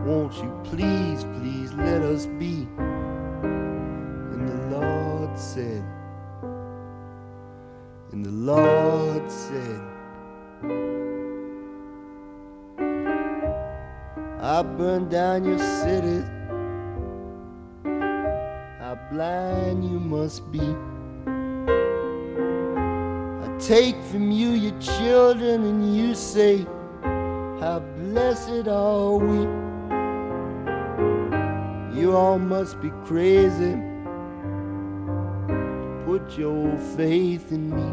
won't 0.07 0.33
you 0.35 0.51
please, 0.63 1.23
please 1.39 1.71
let 1.73 2.01
us 2.01 2.25
be? 2.25 2.67
And 4.33 4.49
the 4.49 4.77
Lord 4.77 5.37
said, 5.37 5.85
and 8.11 8.25
the 8.25 8.31
Lord 8.31 9.31
said, 9.31 9.81
I 14.41 14.63
burn 14.63 15.09
down 15.09 15.45
your 15.45 15.59
cities. 15.59 16.40
Blind 19.11 19.83
you 19.83 19.99
must 19.99 20.49
be. 20.53 20.61
I 23.45 23.57
take 23.59 24.01
from 24.03 24.31
you 24.31 24.51
your 24.51 24.79
children, 24.79 25.65
and 25.65 25.97
you 25.97 26.15
say, 26.15 26.65
How 27.59 27.83
blessed 27.97 28.69
are 28.69 29.17
we. 29.17 29.39
You 31.99 32.15
all 32.15 32.39
must 32.39 32.79
be 32.79 32.89
crazy. 33.03 33.75
Put 36.05 36.37
your 36.37 36.77
faith 36.95 37.51
in 37.51 37.69
me. 37.75 37.91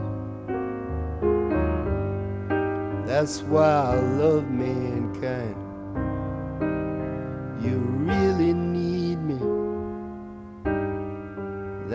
That's 3.07 3.43
why 3.43 3.64
I 3.64 3.95
love 3.97 4.49
mankind. 4.49 5.68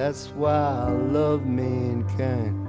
That's 0.03 0.33
why 0.35 0.89
I 0.89 1.11
love 1.11 1.45
mankind. 1.45 2.67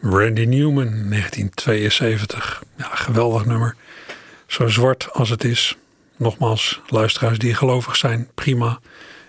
Randy 0.00 0.44
Newman, 0.44 1.10
1972. 1.10 2.62
Ja, 2.76 2.88
geweldig 2.94 3.44
nummer. 3.44 3.76
Zo 4.46 4.68
zwart 4.68 5.12
als 5.12 5.28
het 5.28 5.44
is. 5.44 5.76
Nogmaals, 6.16 6.80
luisteraars 6.86 7.38
die 7.38 7.54
gelovig 7.54 7.96
zijn, 7.96 8.28
prima. 8.34 8.80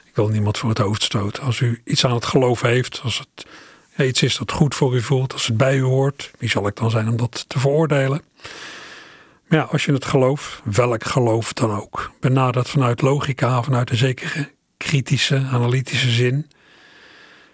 Ik 0.05 0.15
wil 0.15 0.27
niemand 0.27 0.57
voor 0.57 0.69
het 0.69 0.77
hoofd 0.77 1.03
stoten. 1.03 1.43
Als 1.43 1.59
u 1.59 1.81
iets 1.83 2.05
aan 2.05 2.13
het 2.13 2.25
geloof 2.25 2.61
heeft, 2.61 2.99
als 3.03 3.19
het 3.19 3.45
iets 4.05 4.23
is 4.23 4.37
dat 4.37 4.51
goed 4.51 4.75
voor 4.75 4.95
u 4.95 5.01
voelt, 5.01 5.33
als 5.33 5.47
het 5.47 5.57
bij 5.57 5.77
u 5.77 5.81
hoort, 5.81 6.31
wie 6.39 6.49
zal 6.49 6.67
ik 6.67 6.75
dan 6.75 6.89
zijn 6.89 7.09
om 7.09 7.17
dat 7.17 7.45
te 7.47 7.59
veroordelen? 7.59 8.21
Maar 9.47 9.59
ja, 9.59 9.65
als 9.65 9.85
je 9.85 9.93
het 9.93 10.05
geloof, 10.05 10.61
welk 10.63 11.03
geloof 11.03 11.53
dan 11.53 11.71
ook, 11.71 12.11
benadert 12.19 12.69
vanuit 12.69 13.01
logica, 13.01 13.63
vanuit 13.63 13.89
een 13.89 13.97
zekere 13.97 14.51
kritische, 14.77 15.47
analytische 15.51 16.09
zin, 16.09 16.47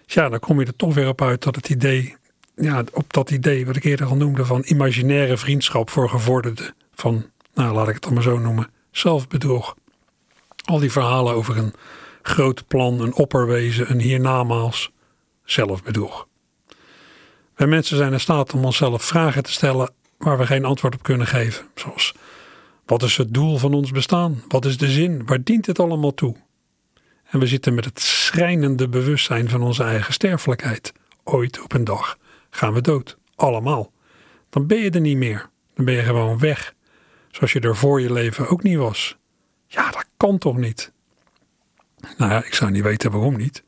ja, 0.06 0.28
dan 0.28 0.38
kom 0.38 0.60
je 0.60 0.66
er 0.66 0.76
toch 0.76 0.94
weer 0.94 1.08
op 1.08 1.22
uit 1.22 1.42
dat 1.42 1.56
het 1.56 1.68
idee, 1.68 2.16
ja, 2.56 2.84
op 2.92 3.12
dat 3.12 3.30
idee 3.30 3.66
wat 3.66 3.76
ik 3.76 3.84
eerder 3.84 4.06
al 4.06 4.16
noemde 4.16 4.44
van 4.44 4.62
imaginaire 4.66 5.36
vriendschap 5.36 5.90
voor 5.90 6.08
gevorderden, 6.08 6.74
van, 6.94 7.30
nou 7.54 7.74
laat 7.74 7.88
ik 7.88 7.94
het 7.94 8.02
dan 8.02 8.14
maar 8.14 8.22
zo 8.22 8.38
noemen, 8.38 8.70
zelfbedrog. 8.90 9.76
Al 10.64 10.78
die 10.78 10.92
verhalen 10.92 11.34
over 11.34 11.56
een 11.58 11.74
groot 12.22 12.66
plan, 12.66 13.00
een 13.00 13.14
opperwezen, 13.14 13.90
een 13.90 14.00
hiernamaals, 14.00 14.90
zelfbedrog. 15.44 16.26
Wij 17.54 17.66
mensen 17.66 17.96
zijn 17.96 18.12
in 18.12 18.20
staat 18.20 18.54
om 18.54 18.64
onszelf 18.64 19.02
vragen 19.02 19.42
te 19.42 19.52
stellen 19.52 19.92
waar 20.18 20.38
we 20.38 20.46
geen 20.46 20.64
antwoord 20.64 20.94
op 20.94 21.02
kunnen 21.02 21.26
geven. 21.26 21.66
Zoals, 21.74 22.14
wat 22.86 23.02
is 23.02 23.16
het 23.16 23.34
doel 23.34 23.58
van 23.58 23.74
ons 23.74 23.90
bestaan? 23.90 24.42
Wat 24.48 24.64
is 24.64 24.78
de 24.78 24.90
zin? 24.90 25.26
Waar 25.26 25.42
dient 25.42 25.66
het 25.66 25.78
allemaal 25.78 26.14
toe? 26.14 26.36
En 27.24 27.38
we 27.40 27.46
zitten 27.46 27.74
met 27.74 27.84
het 27.84 28.00
schrijnende 28.00 28.88
bewustzijn 28.88 29.48
van 29.48 29.62
onze 29.62 29.82
eigen 29.82 30.12
sterfelijkheid. 30.12 30.92
Ooit 31.24 31.62
op 31.62 31.72
een 31.72 31.84
dag 31.84 32.18
gaan 32.50 32.72
we 32.72 32.80
dood. 32.80 33.18
Allemaal. 33.34 33.92
Dan 34.50 34.66
ben 34.66 34.78
je 34.78 34.90
er 34.90 35.00
niet 35.00 35.16
meer. 35.16 35.48
Dan 35.74 35.84
ben 35.84 35.94
je 35.94 36.02
gewoon 36.02 36.38
weg. 36.38 36.74
Zoals 37.30 37.52
je 37.52 37.60
er 37.60 37.76
voor 37.76 38.00
je 38.00 38.12
leven 38.12 38.48
ook 38.48 38.62
niet 38.62 38.76
was. 38.76 39.16
Ja, 39.66 39.90
dat 39.90 40.06
kan 40.16 40.38
toch 40.38 40.56
niet? 40.56 40.92
Nou 42.16 42.30
ja, 42.30 42.44
ik 42.44 42.54
zou 42.54 42.70
niet 42.70 42.82
weten 42.82 43.10
waarom 43.10 43.36
niet. 43.36 43.64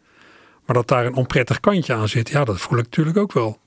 Maar 0.64 0.76
dat 0.76 0.89
daar 0.89 1.07
een 1.07 1.14
onprettig 1.14 1.61
kantje 1.61 1.95
aan 1.95 2.09
zit, 2.09 2.28
ja, 2.28 2.45
dat 2.45 2.61
voel 2.61 2.78
ik 2.78 2.84
natuurlijk 2.84 3.16
ook 3.16 3.32
wel. 3.32 3.61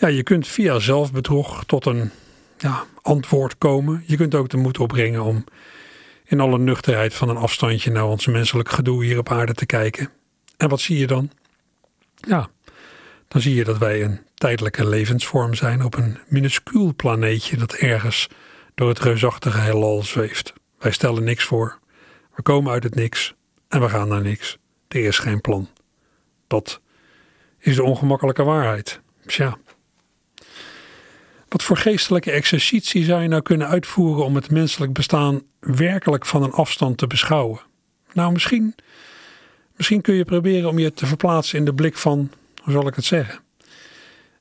Ja, 0.00 0.08
je 0.08 0.22
kunt 0.22 0.48
via 0.48 0.78
zelfbedrog 0.78 1.64
tot 1.64 1.86
een 1.86 2.10
ja, 2.58 2.84
antwoord 3.02 3.58
komen. 3.58 4.02
Je 4.06 4.16
kunt 4.16 4.34
ook 4.34 4.48
de 4.48 4.56
moed 4.56 4.78
opbrengen 4.78 5.22
om 5.22 5.44
in 6.24 6.40
alle 6.40 6.58
nuchterheid 6.58 7.14
van 7.14 7.28
een 7.28 7.36
afstandje 7.36 7.90
naar 7.90 8.04
ons 8.04 8.26
menselijk 8.26 8.68
gedoe 8.68 9.04
hier 9.04 9.18
op 9.18 9.30
aarde 9.30 9.54
te 9.54 9.66
kijken. 9.66 10.10
En 10.56 10.68
wat 10.68 10.80
zie 10.80 10.98
je 10.98 11.06
dan? 11.06 11.30
Ja, 12.14 12.50
dan 13.28 13.40
zie 13.40 13.54
je 13.54 13.64
dat 13.64 13.78
wij 13.78 14.04
een 14.04 14.20
tijdelijke 14.34 14.88
levensvorm 14.88 15.54
zijn 15.54 15.84
op 15.84 15.96
een 15.96 16.18
minuscuul 16.28 16.94
planeetje 16.96 17.56
dat 17.56 17.72
ergens 17.72 18.28
door 18.74 18.88
het 18.88 18.98
reusachtige 18.98 19.60
heelal 19.60 20.02
zweeft. 20.02 20.52
Wij 20.78 20.92
stellen 20.92 21.24
niks 21.24 21.44
voor. 21.44 21.78
We 22.34 22.42
komen 22.42 22.72
uit 22.72 22.82
het 22.82 22.94
niks 22.94 23.34
en 23.68 23.80
we 23.80 23.88
gaan 23.88 24.08
naar 24.08 24.22
niks. 24.22 24.58
Er 24.88 25.04
is 25.04 25.18
geen 25.18 25.40
plan. 25.40 25.68
Dat 26.46 26.80
is 27.58 27.74
de 27.76 27.82
ongemakkelijke 27.82 28.42
waarheid. 28.42 29.00
Tja. 29.26 29.58
Wat 31.50 31.62
voor 31.62 31.76
geestelijke 31.76 32.30
exercitie 32.30 33.04
zou 33.04 33.22
je 33.22 33.28
nou 33.28 33.42
kunnen 33.42 33.68
uitvoeren 33.68 34.24
om 34.24 34.34
het 34.34 34.50
menselijk 34.50 34.92
bestaan 34.92 35.42
werkelijk 35.60 36.26
van 36.26 36.42
een 36.42 36.52
afstand 36.52 36.98
te 36.98 37.06
beschouwen? 37.06 37.60
Nou, 38.12 38.32
misschien, 38.32 38.74
misschien 39.76 40.00
kun 40.00 40.14
je 40.14 40.24
proberen 40.24 40.68
om 40.68 40.78
je 40.78 40.92
te 40.92 41.06
verplaatsen 41.06 41.58
in 41.58 41.64
de 41.64 41.74
blik 41.74 41.96
van, 41.96 42.30
hoe 42.62 42.72
zal 42.72 42.86
ik 42.86 42.94
het 42.94 43.04
zeggen? 43.04 43.40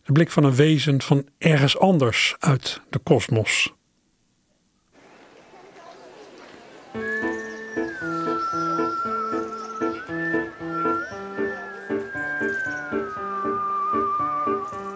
De 0.03 0.11
blik 0.11 0.31
van 0.31 0.43
een 0.43 0.55
wezen 0.55 1.01
van 1.01 1.25
ergens 1.37 1.77
anders 1.77 2.35
uit 2.39 2.81
de 2.89 2.99
kosmos. 2.99 3.73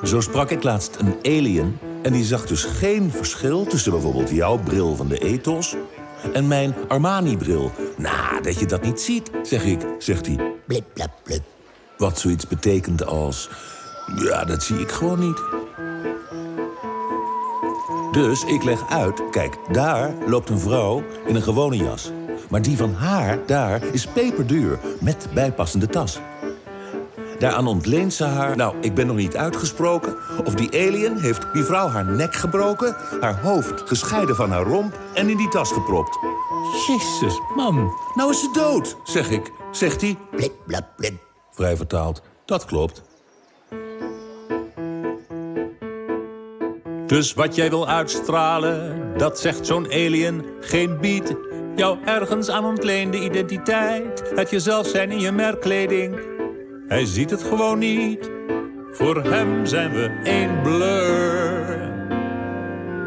Zo 0.04 0.22
sprak 0.22 0.50
ik 0.50 0.64
laatst 0.64 0.96
een 0.96 1.18
alien 1.24 1.80
en 2.04 2.14
die 2.14 2.24
zag 2.24 2.46
dus 2.46 2.64
geen 2.64 3.12
verschil 3.12 3.66
tussen 3.66 3.92
bijvoorbeeld 3.92 4.30
jouw 4.30 4.58
bril 4.58 4.96
van 4.96 5.08
de 5.08 5.18
ethos 5.18 5.76
en 6.34 6.48
mijn 6.48 6.76
Armani-bril. 6.88 7.72
Nou, 7.98 8.42
dat 8.42 8.60
je 8.60 8.66
dat 8.66 8.84
niet 8.84 9.02
ziet, 9.02 9.32
zeg 9.44 9.64
ik, 9.64 9.86
zegt 9.98 10.26
hij. 10.26 10.54
Blip, 10.68 10.86
blap, 10.94 11.12
blip. 11.24 11.44
Wat 11.98 12.20
zoiets 12.20 12.48
betekent 12.48 13.06
als... 13.06 13.50
Ja, 14.16 14.46
dat 14.46 14.64
zie 14.64 14.80
ik 14.80 14.92
gewoon 14.92 15.20
niet. 15.20 15.42
Dus 18.12 18.44
ik 18.44 18.64
leg 18.64 18.90
uit, 18.90 19.30
kijk, 19.32 19.58
daar 19.72 20.14
loopt 20.28 20.50
een 20.50 20.60
vrouw 20.60 21.04
in 21.26 21.36
een 21.36 21.42
gewone 21.42 21.78
jas. 21.78 22.12
Maar 22.50 22.62
die 22.62 22.78
van 22.78 22.94
haar, 22.94 23.40
daar, 23.46 23.84
is 23.92 24.08
peperduur, 24.08 24.80
met 25.00 25.28
bijpassende 25.34 25.88
tas. 25.88 26.20
Daaraan 27.40 27.68
ontleent 27.68 28.14
ze 28.14 28.24
haar... 28.24 28.56
Nou, 28.56 28.76
ik 28.82 28.94
ben 28.94 29.08
nog 29.08 29.16
niet 29.16 29.38
uitgesproken. 29.38 30.16
Of 30.46 30.56
die 30.56 30.72
alien 30.72 31.18
heeft 31.18 31.54
die 31.54 31.64
vrouw 31.64 31.88
haar 31.88 32.06
nek 32.06 32.36
gebroken... 32.36 32.96
haar 33.20 33.42
hoofd 33.42 33.82
gescheiden 33.86 34.36
van 34.36 34.52
haar 34.52 34.64
romp 34.64 35.00
en 35.14 35.30
in 35.30 35.38
die 35.38 35.50
tas 35.50 35.72
gepropt. 35.72 36.18
Jezus, 36.88 37.40
man. 37.56 37.94
Nou 38.16 38.32
is 38.32 38.40
ze 38.40 38.50
dood, 38.54 38.98
zeg 39.04 39.30
ik. 39.30 39.52
Zegt 39.72 40.02
hij... 40.02 40.18
Blik, 40.32 40.52
blap, 40.66 40.86
blik. 40.96 41.14
Vrij 41.52 41.78
vertaald. 41.78 42.22
Dat 42.46 42.66
klopt. 42.66 43.02
Dus 47.08 47.34
wat 47.34 47.56
jij 47.56 47.70
wil 47.70 47.88
uitstralen, 47.88 48.98
dat 49.18 49.40
zegt 49.40 49.66
zo'n 49.66 49.86
alien 49.86 50.46
geen 50.60 50.98
beat. 51.02 51.36
Jouw 51.76 51.98
ergens 52.06 52.50
aan 52.50 52.66
ontleende 52.66 53.24
identiteit, 53.24 54.32
het 54.36 54.50
jezelf 54.50 54.88
zijn 54.88 55.12
in 55.12 55.20
je 55.20 55.32
merkkleding. 55.32 56.33
Hij 56.94 57.06
ziet 57.06 57.30
het 57.30 57.44
gewoon 57.44 57.80
niet. 57.80 58.32
Voor 58.92 59.24
hem 59.24 59.66
zijn 59.66 59.92
we 59.92 60.20
één 60.24 60.62
blur. 60.62 61.92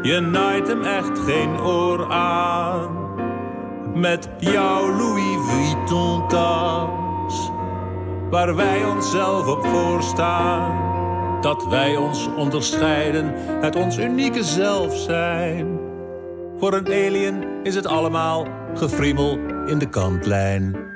Je 0.01 0.19
naait 0.19 0.67
hem 0.67 0.81
echt 0.81 1.19
geen 1.19 1.59
oor 1.59 2.11
aan. 2.11 3.09
Met 3.95 4.29
jouw 4.37 4.95
Louis 4.95 5.37
Vuitton 5.49 6.27
tas. 6.27 7.51
Waar 8.29 8.55
wij 8.55 8.85
onszelf 8.85 9.47
op 9.47 9.65
voorstaan. 9.65 10.85
Dat 11.41 11.67
wij 11.67 11.95
ons 11.95 12.29
onderscheiden, 12.37 13.33
het 13.61 13.75
ons 13.75 13.97
unieke 13.97 14.43
zelf 14.43 14.95
zijn. 14.95 15.79
Voor 16.57 16.73
een 16.73 16.87
alien 16.87 17.43
is 17.63 17.75
het 17.75 17.87
allemaal 17.87 18.47
gefriemel 18.73 19.39
in 19.65 19.77
de 19.77 19.89
kantlijn. 19.89 20.86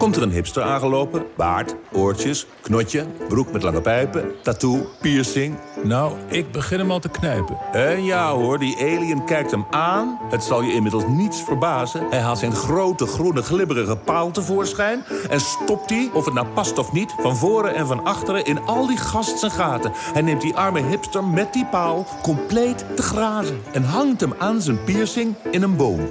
Komt 0.00 0.16
er 0.16 0.22
een 0.22 0.30
hipster 0.30 0.62
aangelopen? 0.62 1.26
Baard, 1.36 1.74
oortjes, 1.92 2.46
knotje, 2.60 3.06
broek 3.28 3.52
met 3.52 3.62
lange 3.62 3.80
pijpen, 3.80 4.24
tattoo, 4.42 4.88
piercing. 5.00 5.58
Nou, 5.82 6.16
ik 6.28 6.52
begin 6.52 6.78
hem 6.78 6.90
al 6.90 6.98
te 6.98 7.08
knijpen. 7.08 7.58
En 7.72 8.04
ja 8.04 8.32
hoor, 8.32 8.58
die 8.58 8.76
alien 8.76 9.24
kijkt 9.24 9.50
hem 9.50 9.66
aan. 9.70 10.18
Het 10.30 10.44
zal 10.44 10.62
je 10.62 10.72
inmiddels 10.72 11.04
niets 11.08 11.42
verbazen. 11.42 12.06
Hij 12.10 12.18
haalt 12.18 12.38
zijn 12.38 12.52
grote 12.52 13.06
groene 13.06 13.42
glibberige 13.42 13.96
paal 13.96 14.30
tevoorschijn... 14.30 15.04
en 15.30 15.40
stopt 15.40 15.88
die, 15.88 16.14
of 16.14 16.24
het 16.24 16.34
nou 16.34 16.46
past 16.46 16.78
of 16.78 16.92
niet, 16.92 17.14
van 17.18 17.36
voren 17.36 17.74
en 17.74 17.86
van 17.86 18.04
achteren... 18.04 18.44
in 18.44 18.60
al 18.60 18.86
die 18.86 18.98
gast 18.98 19.38
zijn 19.38 19.52
gaten. 19.52 19.92
Hij 19.94 20.22
neemt 20.22 20.40
die 20.40 20.56
arme 20.56 20.82
hipster 20.82 21.24
met 21.24 21.52
die 21.52 21.66
paal 21.66 22.06
compleet 22.22 22.84
te 22.96 23.02
grazen... 23.02 23.62
en 23.72 23.82
hangt 23.82 24.20
hem 24.20 24.34
aan 24.38 24.62
zijn 24.62 24.84
piercing 24.84 25.34
in 25.50 25.62
een 25.62 25.76
boom. 25.76 26.08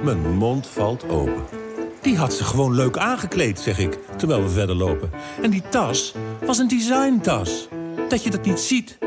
Mijn 0.00 0.36
mond 0.36 0.66
valt 0.66 1.08
open. 1.08 1.61
Die 2.02 2.16
had 2.16 2.34
ze 2.34 2.44
gewoon 2.44 2.74
leuk 2.74 2.96
aangekleed, 2.96 3.60
zeg 3.60 3.78
ik, 3.78 3.98
terwijl 4.16 4.42
we 4.42 4.48
verder 4.48 4.76
lopen. 4.76 5.10
En 5.42 5.50
die 5.50 5.62
tas 5.68 6.14
was 6.46 6.58
een 6.58 6.68
designtas. 6.68 7.68
Dat 8.08 8.24
je 8.24 8.30
dat 8.30 8.44
niet 8.44 8.60
ziet. 8.60 8.98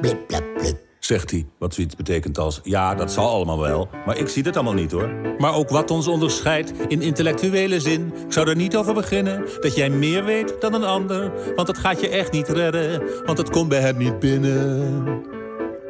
Blip, 0.00 0.26
blap, 0.26 0.44
blip, 0.58 0.76
zegt 0.98 1.30
hij. 1.30 1.46
Wat 1.58 1.74
zoiets 1.74 1.96
betekent 1.96 2.38
als... 2.38 2.60
ja, 2.62 2.94
dat 2.94 3.12
zal 3.12 3.28
allemaal 3.28 3.58
wel, 3.58 3.88
maar 4.06 4.16
ik 4.16 4.28
zie 4.28 4.42
het 4.42 4.54
allemaal 4.54 4.74
niet, 4.74 4.90
hoor. 4.92 5.10
Maar 5.38 5.54
ook 5.54 5.68
wat 5.68 5.90
ons 5.90 6.06
onderscheidt 6.06 6.72
in 6.88 7.02
intellectuele 7.02 7.80
zin. 7.80 8.12
Ik 8.26 8.32
zou 8.32 8.48
er 8.48 8.56
niet 8.56 8.76
over 8.76 8.94
beginnen 8.94 9.44
dat 9.60 9.74
jij 9.74 9.90
meer 9.90 10.24
weet 10.24 10.60
dan 10.60 10.74
een 10.74 10.84
ander. 10.84 11.32
Want 11.54 11.66
dat 11.66 11.78
gaat 11.78 12.00
je 12.00 12.08
echt 12.08 12.32
niet 12.32 12.48
redden, 12.48 13.02
want 13.24 13.38
het 13.38 13.50
komt 13.50 13.68
bij 13.68 13.80
hem 13.80 13.96
niet 13.96 14.18
binnen. 14.18 15.22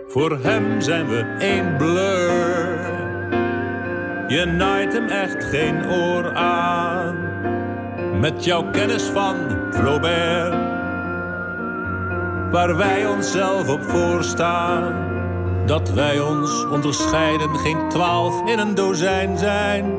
Voor 0.06 0.38
hem 0.42 0.80
zijn 0.80 1.08
we 1.08 1.36
één 1.38 1.76
blur. 1.76 2.63
Je 4.28 4.44
naait 4.44 4.92
hem 4.92 5.08
echt 5.08 5.44
geen 5.44 5.90
oor 5.90 6.34
aan. 6.34 7.16
Met 8.20 8.44
jouw 8.44 8.70
kennis 8.70 9.02
van 9.02 9.36
Flaubert. 9.72 10.54
Waar 12.50 12.76
wij 12.76 13.06
onszelf 13.06 13.68
op 13.68 13.82
voorstaan. 13.82 15.12
Dat 15.66 15.90
wij 15.90 16.20
ons 16.20 16.64
onderscheiden, 16.64 17.56
geen 17.56 17.88
twaalf 17.88 18.48
in 18.48 18.58
een 18.58 18.74
dozijn 18.74 19.38
zijn. 19.38 19.94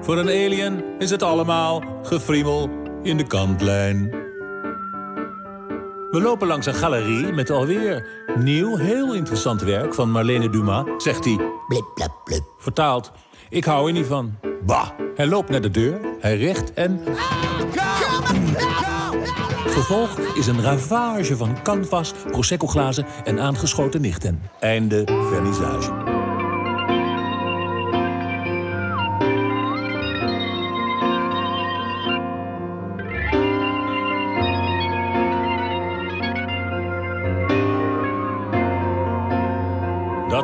Voor 0.00 0.18
een 0.18 0.28
alien 0.28 0.84
is 0.98 1.10
het 1.10 1.22
allemaal 1.22 1.82
gefriemel 2.02 2.70
in 3.02 3.16
de 3.16 3.26
kantlijn. 3.26 4.23
We 6.14 6.20
lopen 6.20 6.46
langs 6.46 6.66
een 6.66 6.74
galerie 6.74 7.32
met 7.32 7.50
alweer 7.50 8.06
nieuw, 8.38 8.76
heel 8.76 9.14
interessant 9.14 9.62
werk 9.62 9.94
van 9.94 10.10
Marlene 10.10 10.50
Dumas, 10.50 10.84
zegt 10.96 11.24
hij. 11.24 11.38
Blip, 11.68 11.84
blap, 11.94 12.20
blip. 12.24 12.44
Vertaald, 12.58 13.12
ik 13.48 13.64
hou 13.64 13.86
er 13.86 13.92
niet 13.92 14.06
van. 14.06 14.38
Bah, 14.66 14.88
hij 15.14 15.26
loopt 15.26 15.50
naar 15.50 15.60
de 15.60 15.70
deur, 15.70 16.00
hij 16.20 16.36
recht 16.36 16.72
en... 16.72 17.00
Vervolg 19.66 20.18
is 20.18 20.46
een 20.46 20.62
ravage 20.62 21.36
van 21.36 21.62
canvas, 21.62 22.12
prosecco-glazen 22.30 23.06
en 23.24 23.40
aangeschoten 23.40 24.00
nichten. 24.00 24.42
Einde 24.60 25.04
vernissage. 25.30 26.13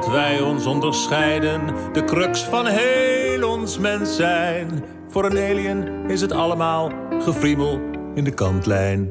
Dat 0.01 0.09
wij 0.09 0.41
ons 0.41 0.67
onderscheiden, 0.67 1.61
de 1.93 2.05
crux 2.05 2.43
van 2.43 2.67
heel 2.67 3.51
ons 3.51 3.79
mens 3.79 4.17
zijn. 4.17 4.85
Voor 5.09 5.25
een 5.25 5.39
alien 5.39 6.11
is 6.11 6.21
het 6.21 6.33
allemaal 6.33 6.93
gefriemel 7.19 7.81
in 8.15 8.25
de 8.25 8.31
kantlijn. 8.31 9.11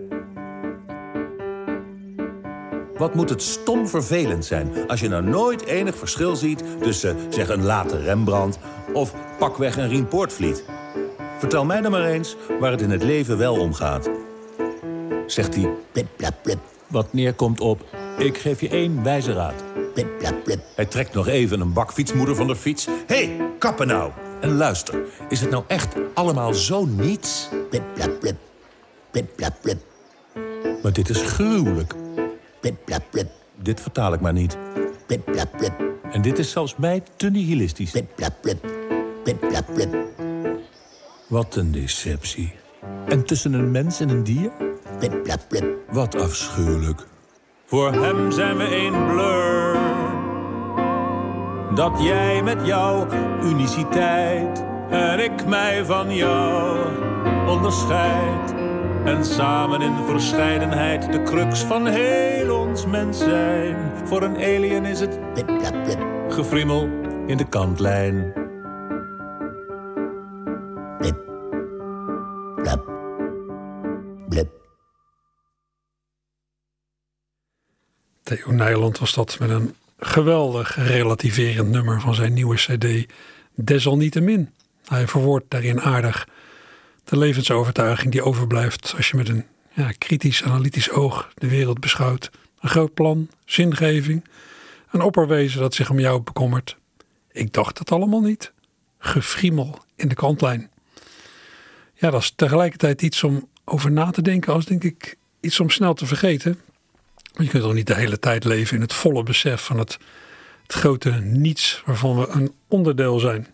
Wat 2.98 3.16
moet 3.16 3.30
het 3.30 3.42
stom 3.42 3.88
vervelend 3.88 4.46
zijn 4.46 4.72
als 4.88 5.00
je 5.00 5.10
nou 5.10 5.24
nooit 5.24 5.66
enig 5.66 5.96
verschil 5.96 6.36
ziet 6.36 6.64
tussen, 6.82 7.18
zeg, 7.30 7.50
een 7.50 7.66
late 7.66 8.02
Rembrandt 8.02 8.60
of 8.94 9.14
pakweg 9.40 9.78
een 9.78 9.90
Rien 9.90 10.08
Poortvliet. 10.08 10.64
Vertel 11.38 11.66
mij 11.66 11.82
dan 11.82 11.92
maar 11.92 12.06
eens 12.06 12.36
waar 12.60 12.72
het 12.72 12.82
in 12.82 12.92
het 12.92 13.04
leven 13.04 13.38
wel 13.38 13.60
om 13.60 13.74
gaat. 13.74 14.10
Zegt 15.26 15.56
hij, 15.56 15.70
blip, 15.92 16.08
blap, 16.16 16.36
blip. 16.44 16.60
Wat 16.88 17.14
neerkomt 17.14 17.62
op, 17.62 17.82
ik 18.18 18.38
geef 18.38 18.62
je 18.62 18.70
één 18.70 19.04
wijze 19.04 19.34
raad. 19.34 19.64
Blip, 20.00 20.18
blap, 20.18 20.44
blip. 20.44 20.62
Hij 20.76 20.86
trekt 20.86 21.14
nog 21.14 21.28
even 21.28 21.60
een 21.60 21.74
bakfietsmoeder 21.74 22.36
van 22.36 22.48
de 22.48 22.56
fiets. 22.56 22.86
Hé, 22.86 23.26
hey, 23.26 23.52
kappen 23.58 23.88
nou! 23.88 24.12
En 24.42 24.56
luister, 24.56 25.02
is 25.30 25.42
het 25.42 25.50
nou 25.50 25.64
echt 25.68 25.96
allemaal 26.14 26.54
zo 26.54 26.86
niets? 26.86 27.50
Blip, 27.70 27.84
blap, 27.94 28.20
blip. 28.20 28.38
Blip, 29.12 29.36
blap, 29.36 29.56
blip. 29.62 29.78
Maar 30.84 30.94
dit 30.94 31.10
is 31.10 31.22
gruwelijk. 31.22 31.94
Blip, 32.60 32.78
blap, 32.86 33.04
blip. 33.10 33.30
Dit 33.56 33.82
vertaal 33.82 34.14
ik 34.14 34.20
maar 34.20 34.34
niet. 34.34 34.58
Blip, 35.06 35.26
blap, 35.26 35.58
blip. 35.58 35.74
En 36.12 36.22
dit 36.22 36.40
is 36.40 36.52
zelfs 36.52 36.76
mij 36.76 37.04
te 37.16 37.30
nihilistisch. 37.30 37.92
Blip, 37.92 38.16
blap, 38.16 38.34
blip. 38.42 38.68
Blip, 39.24 39.40
blap, 39.40 39.66
blip. 39.74 39.96
Wat 41.28 41.56
een 41.56 41.72
deceptie. 41.72 42.54
En 43.08 43.26
tussen 43.26 43.54
een 43.54 43.72
mens 43.72 44.00
en 44.00 44.10
een 44.10 44.24
dier? 44.24 44.52
Blip, 45.00 45.24
blap, 45.24 45.46
blip. 45.48 45.66
Wat 45.90 46.16
afschuwelijk. 46.16 47.06
Voor 47.66 47.94
hem 47.94 48.32
zijn 48.32 48.58
we 48.58 48.64
één 48.64 49.08
blur. 49.08 49.69
Dat 51.80 52.04
jij 52.04 52.44
met 52.44 52.66
jouw 52.66 53.08
uniciteit 53.44 54.64
en 54.90 55.20
ik 55.20 55.46
mij 55.46 55.86
van 55.86 56.16
jou 56.16 56.78
onderscheid. 57.48 58.54
En 59.06 59.26
samen 59.26 59.82
in 59.82 59.96
verscheidenheid 60.08 61.12
de 61.12 61.24
crux 61.24 61.60
van 61.60 61.88
heel 61.88 62.60
ons 62.60 62.86
mens 62.86 63.18
zijn. 63.18 63.92
Voor 64.08 64.22
een 64.22 64.36
alien 64.36 64.86
is 64.86 65.00
het 65.00 65.20
gefriemel 66.30 66.90
in 67.28 67.38
de 67.38 67.48
kantlijn. 67.50 68.34
Theo 78.24 78.52
Nijland 78.52 79.00
was 79.00 79.14
dat 79.14 79.40
met 79.40 79.50
een 79.50 79.76
geweldig 80.00 80.76
relativerend 80.76 81.70
nummer 81.70 82.02
van 82.02 82.16
zijn 82.16 82.34
nieuwe 82.34 82.56
cd 82.56 83.14
Desalniettemin. 83.56 84.50
Hij 84.86 85.08
verwoordt 85.08 85.46
daarin 85.50 85.82
aardig 85.82 86.28
de 87.04 87.18
levensovertuiging 87.18 88.12
die 88.12 88.24
overblijft 88.24 88.94
als 88.98 89.10
je 89.10 89.18
met 89.18 89.30
een 89.30 89.46
ja, 89.74 89.92
kritisch 89.98 90.44
analytisch 90.44 90.92
oog 90.92 91.32
de 91.34 91.48
wereld 91.48 91.80
beschouwt. 91.80 92.32
Een 92.60 92.70
groot 92.70 92.94
plan, 92.94 93.30
zingeving, 93.46 94.26
een 94.92 95.02
opperwezen 95.02 95.60
dat 95.60 95.74
zich 95.74 95.90
om 95.90 96.00
jou 96.00 96.22
bekommert. 96.22 96.78
Ik 97.32 97.54
dacht 97.54 97.80
het 97.80 97.92
allemaal 97.92 98.22
niet. 98.22 98.52
Gefriemel 99.00 99.78
in 99.96 100.08
de 100.08 100.16
kantlijn. 100.16 100.70
Ja, 101.94 102.10
dat 102.10 102.22
is 102.22 102.34
tegelijkertijd 102.36 103.02
iets 103.02 103.24
om 103.24 103.48
over 103.66 103.92
na 103.92 104.12
te 104.12 104.22
denken 104.22 104.54
als 104.54 104.66
denk 104.66 104.84
ik 104.84 105.18
iets 105.40 105.60
om 105.60 105.70
snel 105.70 105.94
te 105.94 106.06
vergeten. 106.06 106.60
Je 107.32 107.48
kunt 107.48 107.64
toch 107.64 107.74
niet 107.74 107.88
de 107.88 107.96
hele 107.96 108.20
tijd 108.20 108.44
leven 108.44 108.76
in 108.76 108.82
het 108.82 108.94
volle 108.94 109.24
besef 109.24 109.62
van 109.62 109.78
het, 109.78 109.98
het 110.64 110.74
grote 110.74 111.10
niets 111.12 111.82
waarvan 111.86 112.20
we 112.20 112.28
een 112.28 112.54
onderdeel 112.68 113.20
zijn. 113.20 113.48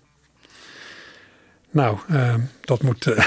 Nou, 1.72 1.98
uh, 2.12 2.34
dat 2.62 2.82
moet 2.82 3.06
uh, 3.08 3.26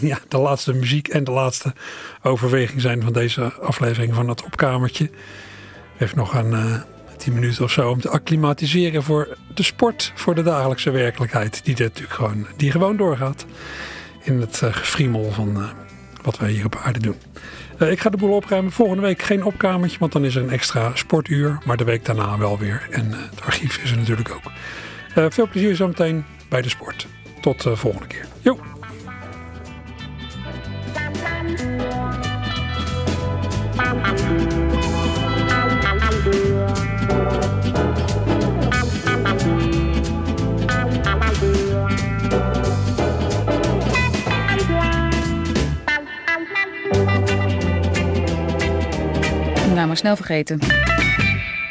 ja, 0.10 0.18
de 0.28 0.38
laatste 0.38 0.72
muziek 0.72 1.08
en 1.08 1.24
de 1.24 1.30
laatste 1.30 1.74
overweging 2.22 2.80
zijn 2.80 3.02
van 3.02 3.12
deze 3.12 3.52
aflevering 3.52 4.14
van 4.14 4.28
het 4.28 4.44
opkamertje. 4.44 5.10
Heeft 5.96 6.14
nog 6.14 6.34
een 6.34 6.50
uh, 6.50 6.80
tien 7.16 7.34
minuten 7.34 7.64
of 7.64 7.70
zo 7.70 7.90
om 7.90 8.00
te 8.00 8.08
acclimatiseren 8.08 9.02
voor 9.02 9.36
de 9.54 9.62
sport, 9.62 10.12
voor 10.14 10.34
de 10.34 10.42
dagelijkse 10.42 10.90
werkelijkheid, 10.90 11.64
die, 11.64 11.76
natuurlijk 11.78 12.14
gewoon, 12.14 12.46
die 12.56 12.70
gewoon 12.70 12.96
doorgaat 12.96 13.46
in 14.22 14.40
het 14.40 14.56
gefriemel 14.56 15.30
van 15.30 15.70
wat 16.22 16.38
wij 16.38 16.50
hier 16.50 16.64
op 16.64 16.76
aarde 16.76 17.00
doen. 17.00 17.16
Uh, 17.78 17.90
ik 17.90 18.00
ga 18.00 18.10
de 18.10 18.16
boel 18.16 18.34
opruimen. 18.34 18.72
Volgende 18.72 19.02
week 19.02 19.22
geen 19.22 19.44
opkamertje, 19.44 19.98
want 19.98 20.12
dan 20.12 20.24
is 20.24 20.34
er 20.34 20.42
een 20.42 20.50
extra 20.50 20.90
sportuur. 20.94 21.58
Maar 21.64 21.76
de 21.76 21.84
week 21.84 22.04
daarna 22.04 22.38
wel 22.38 22.58
weer. 22.58 22.88
En 22.90 23.10
het 23.12 23.42
archief 23.42 23.82
is 23.82 23.90
er 23.90 23.96
natuurlijk 23.96 24.30
ook. 24.30 24.52
veel 25.32 25.48
plezier 25.48 25.76
zometeen 25.76 26.24
bij 26.48 26.62
de 26.62 26.68
sport. 26.68 27.06
Tot 27.40 27.62
de 27.62 27.76
volgende 27.76 28.06
keer. 28.06 28.26
Jo! 28.40 28.77
Nou, 49.78 49.90
maar 49.90 49.98
snel 49.98 50.16
vergeten. 50.16 50.58